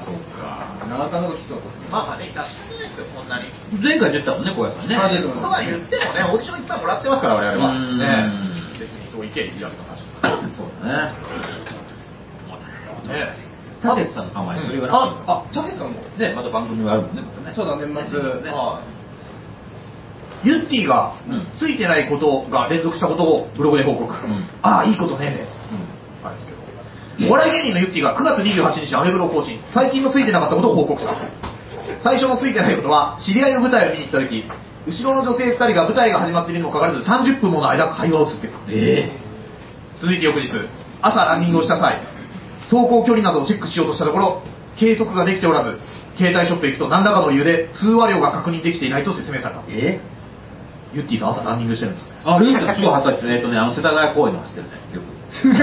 [0.00, 3.50] そうかなかなかきそうだまあまあね、出し方ですよ、こんなに。
[3.50, 4.96] ー前回出てたもんね、小屋さんね。
[4.96, 7.74] あ出てるとは言ってもね、オーディションいっぱいもらってますから、我々は。
[7.74, 7.98] うん。
[7.98, 8.78] ね。
[8.78, 10.00] 別にそういけいいだけの話。
[10.56, 11.36] そうだね。
[13.06, 13.45] ね
[13.82, 14.88] たけしさんの、それは
[15.26, 17.54] あ、あたけしさんもね、また番組があるもんね、またね。
[17.54, 18.20] そうだ年末。
[20.44, 24.12] ユッティがうんついてないことが連続したことをブログで報告。
[24.12, 25.48] んああ、いいことねえぜ。
[26.22, 26.56] あれですけど。
[27.28, 29.58] お笑い芸人のユッティが9月28日にアメブロを更新。
[29.72, 31.16] 最近のついてなかったことを報告した。
[32.02, 34.44] 最初のついてないことは、知り合いの舞台を見に行った時、
[34.86, 38.54] 後ろの女性2人が舞台が始まっているにもかかわらず30分もの間会話を続けた。
[38.68, 39.10] え
[40.00, 40.50] 続いて翌日、
[41.00, 42.00] 朝ランニングをした際、
[42.70, 44.42] 走行距離などをチェックしようとしたところ、
[44.78, 45.78] 計測ができておらず、
[46.16, 49.62] 携帯ショップへ行くと何らかの理由で通話量が確認できていないと説明された。
[49.68, 50.00] え？
[50.94, 52.14] ユッティさん朝ランニングしてるんですね。
[52.24, 53.28] あ、ルートすごい働いてる。
[53.28, 53.36] ね。
[53.36, 55.04] えっとね、あの、世田谷公園の走ってるね、よく。
[55.42, 55.58] 言っ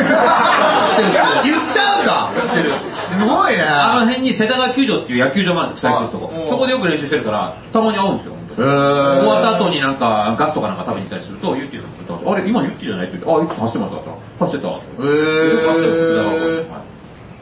[1.73, 2.75] ちゃうんだ知ってる。
[2.75, 3.63] すごいね。
[3.63, 6.35] あの辺に世田谷球場っていう野球場もあるんです草野球のとこ。
[6.35, 8.67] はいそこでよく練習してるから、たまに会うんですよ、本当に。
[8.67, 9.23] へー。
[9.23, 14.69] 終わった後になんか、ガスとかなんか食べに行ったりすると、ユッティが言ってあれ、今ユッティじゃないって言って、あ、いつ走ってましたって言ったら走ってた。
[14.69, 16.92] へー走ってる世田谷公園はい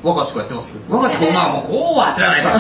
[0.04, 2.58] 若ちくやってます我が子まあもうこうは知らないです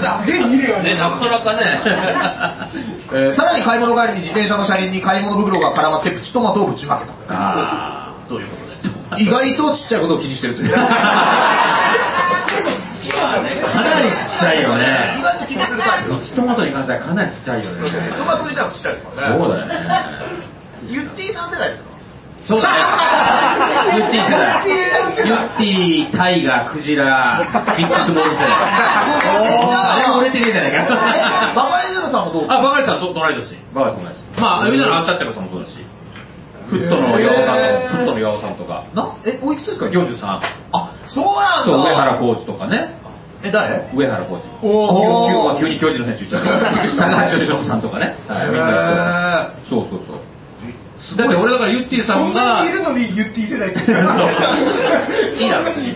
[0.00, 0.94] すげえ見るよね。
[0.94, 1.80] ね、なかなかね。
[3.14, 7.12] えーさらに買い物帰りに自転車の車輪に買い物袋が絡まってプチトマトをぶちまけた。
[7.28, 8.80] あということです。
[9.18, 10.72] 意外とちっちゃいことを気にしてるという。
[10.74, 10.80] か
[13.82, 15.20] なりちっちゃいよ意ね。
[15.22, 16.16] 外と気にするタイプ。
[16.16, 17.90] プチトマトに関してはかなりちっちゃいよね。
[18.18, 19.38] トマト自体もちっちゃいですからね。
[19.38, 19.74] そうだよね。
[20.88, 21.91] ユッティさん世代ですか？
[22.44, 23.96] そうだね。
[23.96, 24.66] ユッティ世代。
[25.26, 27.38] ユッティ、タイガー、クジラ、
[27.76, 28.50] ビッグスモール世代。
[28.50, 31.52] あれ売れてねえじゃないえか。
[31.54, 33.56] バカリズムさんもどうあ、バカリさんと同い年。
[33.74, 34.40] バカリさん同い年。
[34.40, 35.78] まあ、みんなのアンタッチャブルさんもそうだし。
[36.70, 38.84] フットの岩尾さんと、フットの岩尾さんとか。
[38.94, 40.40] なえ、おいくつですか43。
[40.72, 42.98] あ、そうなんだそう、上原コーチとかね。
[43.44, 44.46] え、誰上原コーチ。
[44.62, 47.10] おー急急に教授の選手言っちゃった。
[47.10, 48.16] 高橋由伸さんとかね。
[48.28, 50.31] はい、みんなへそうそうそう。
[51.16, 55.64] だって俺だからユッティさそんが、いるのに言っていただいていいだろ。
[55.64, 55.94] 別に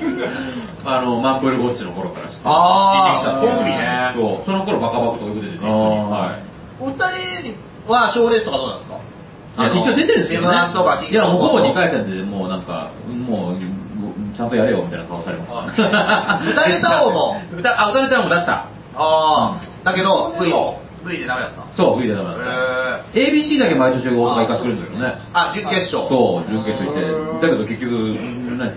[0.84, 3.40] あの、マンプルゴッチの頃からあー。
[3.40, 6.82] 聞いてきたコンビねそう、その頃バカバカとよく出てて、はい。
[6.82, 7.56] お二人
[7.92, 8.98] は賞レースとかどうなんですか？
[9.58, 10.58] いや、一応出てるんですけどね。
[10.58, 13.58] M1 とかいや、もうほぼ2回戦でもうなんか、もう、
[14.36, 15.52] ちゃんとやれよみたいな顔されます。
[15.72, 18.68] 歌ネタ王も、歌、あ、歌ネタも出した。
[18.98, 20.52] ああ、だけど、V、
[21.06, 21.76] V でダメだった。
[21.76, 23.18] そう、V でダメだった。
[23.18, 25.14] ABC だけ毎年大阪行かせてくれるんだけどね。
[25.32, 26.08] あ、準決勝。
[26.08, 27.46] そう、準決勝行って。
[27.46, 28.18] だけど結局、
[28.58, 28.70] な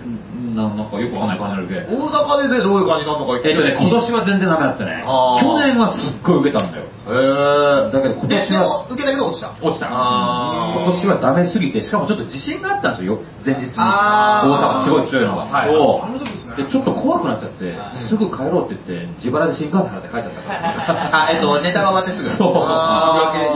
[0.50, 2.02] ななんかよくわかんない感じになるけど。
[2.02, 5.04] 大阪でね、どういう感じになるのかえっとね、今年は全然ダメだったね。
[5.06, 6.84] 去年はすっごい受けたんだよ。
[6.84, 7.92] へー。
[7.92, 9.54] だけど今年は受けたけど落ちた。
[9.62, 9.86] 落ちた。
[9.88, 13.72] 今年はダメすぎて、しかもちょっと自信があったんですよ、前日に。
[13.78, 15.44] 大阪すごい強いのが。
[15.46, 17.74] はいそうなるほどでちょっと怖くなっちゃって、
[18.08, 21.24] すぐ帰ろうって言って、自腹で新幹線払って帰っちゃったから。
[21.28, 22.28] あ、えっと、ネタが終わってすぐ。
[22.36, 22.52] そう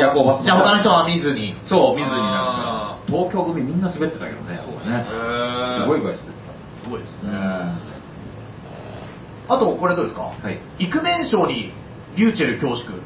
[0.01, 1.55] 夜行バスじゃあ他の人は見ずに。
[1.67, 3.19] そう、水になるあから。
[3.19, 5.05] 東京組みんな滑ってたけどね、やっぱね。
[5.83, 6.45] すごいぐらい滑って
[6.85, 7.27] すごいですた。
[7.29, 7.35] ね。
[9.49, 10.23] あと、これどうですか？
[10.23, 10.59] はい。
[10.79, 11.73] イクメン賞に
[12.17, 12.99] リューチェル恐縮。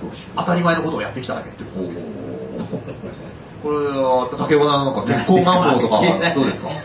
[0.00, 1.70] 恐縮当たり前のことをやってきただけっていう。
[3.64, 6.04] これは、竹岡さんなんか結婚願望とか
[6.36, 6.68] どうですか？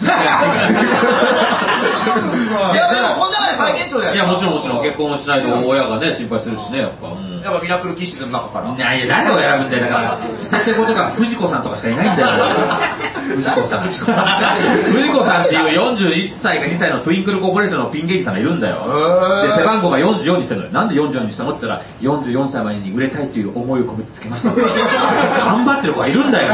[2.74, 7.08] いや、でもこの中で最年長じゃないいや、もちろんもちろん結婚しないと親がね、心配するしね、やっぱ。
[7.08, 8.70] うんやっぱミラクル騎士の中から。
[8.76, 12.28] いやいや、誰を選ぶんだよ、だから、ステテコとか藤子さんとかしかいないんだよ。
[13.36, 13.88] 藤子さん。
[13.88, 14.06] 藤子
[15.24, 18.84] さんっていう41歳か2歳のトゥインクルコーポレーションのピン芸人さんがいるんだよ。
[19.46, 20.74] で、背番号が44にしてるのよ。
[20.74, 21.52] なんで44にしたの？
[21.52, 24.54] って言ったら、44歳までに売れたいっていう思いを込めてつけました。
[24.54, 26.54] 頑張ってる子がいるんだよ、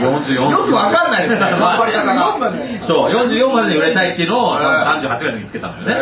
[0.00, 2.38] 44よくわかんないですね、頑張り方が。
[2.86, 5.94] そう、44までに売れたいっていうのを、へー38ぐらいにつけたのよね。
[5.94, 5.96] へ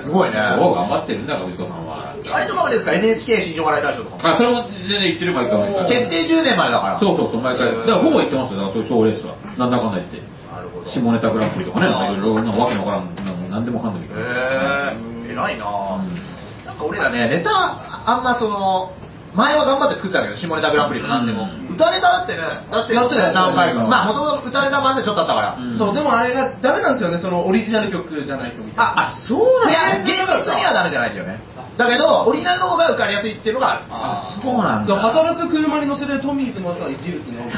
[0.00, 2.09] ーすごいねそう、頑張ってるんだから、藤子さんは。
[2.28, 4.28] あれとかもですか？NHK 新庄笑い大賞とかも。
[4.28, 5.88] あ、それも全然言ってる毎回毎回。
[5.88, 7.00] 決定10年までだから。
[7.00, 7.72] そうそうそう、毎回。
[7.72, 9.36] だからほぼ言ってますよ、だからそういう賞レースは。
[9.56, 10.20] なんだかんだ言って。
[10.50, 10.90] なるほど。
[10.90, 14.92] 下ネタグランプリとかね、いろいろなわけのわからん、なんでもかんでもいいから。
[14.92, 14.98] へ
[15.28, 16.66] え、偉いなぁ。
[16.66, 18.92] なんか俺らね、ネタ、あんまその、
[19.34, 23.84] 前は頑張って作ってたけど、下ネタグランプリとかなんでも、うん歌ネタだってね、出してやってたよ何回か。
[23.84, 25.56] うんまあ、もともと歌ネタ版でちょっとあったから。
[25.56, 28.82] うんそう、でもあれがダメなんですよね、そのオリジナル曲じゃないとみたいな。
[28.84, 31.40] あ、あ、そういや、厳密にはダメじゃないんだよね。
[31.78, 33.84] だけど、オリジナルの方が受かりやすいっていうのがある。
[33.88, 34.94] あ、そうなんだ。
[34.96, 37.40] 働く車に乗せてトミーズまさにジルキの。
[37.48, 37.50] 面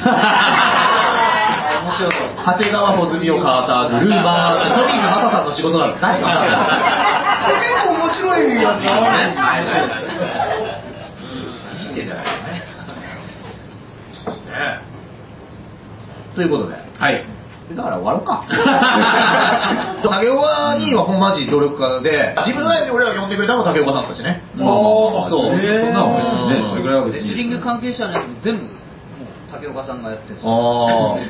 [1.99, 2.29] 白そう。
[2.47, 5.99] 長谷川穂積をカーター、グルーバー、トミーズ・マサさんの仕事なの。
[6.01, 6.29] 誰か
[7.59, 8.63] 結構面白い意味
[11.93, 12.33] がしいじってんじゃないね。
[14.47, 14.83] ね
[16.33, 16.35] え。
[16.35, 16.75] ということで。
[16.75, 17.27] はい。
[17.75, 18.45] だから終わろうか。
[20.03, 24.43] 竹岡にはほんまじ努力家で、自分のライブに俺らが呼んでくれたのも竹岡さんたちね。
[24.57, 27.29] まあまあまあそうそんなのね、それぐらいは別に。
[27.29, 28.65] レスリング関係者のやつ全部、
[29.53, 31.21] 竹岡さんがやってるんですよあ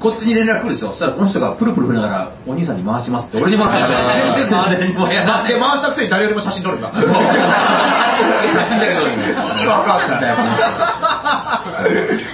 [0.00, 0.90] こっちに連絡来るでしょ。
[0.90, 3.98] そしたらこの人がプルプル振りながら、お兄さんに回しますって、俺に回すんだよ。
[4.36, 5.42] 全 然誰にもやらあ。
[5.42, 5.52] ない。
[5.52, 6.88] で、回したくせに誰よりも写真撮るんだ。
[6.92, 10.36] 写真だけ撮るんだよ意味わかんない。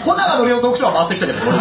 [0.04, 1.58] 穂永のりおトークショーは回ってきたけど、ね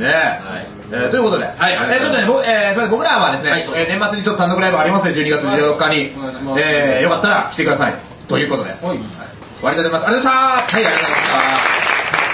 [0.00, 0.66] え。
[0.92, 6.16] えーということで、はいえーちょっとね、僕えー僕らはですね、はいえー年末にちょっと単独ライブありますね、12月14日に
[6.48, 7.94] お願いえーよかったら来てください。
[8.28, 8.80] ということで、はい。
[8.80, 8.90] 終
[9.62, 10.06] わりでございます。
[10.06, 10.76] ありがとうございました。
[10.76, 11.30] はい、ありがとうございまし
[12.24, 12.29] た。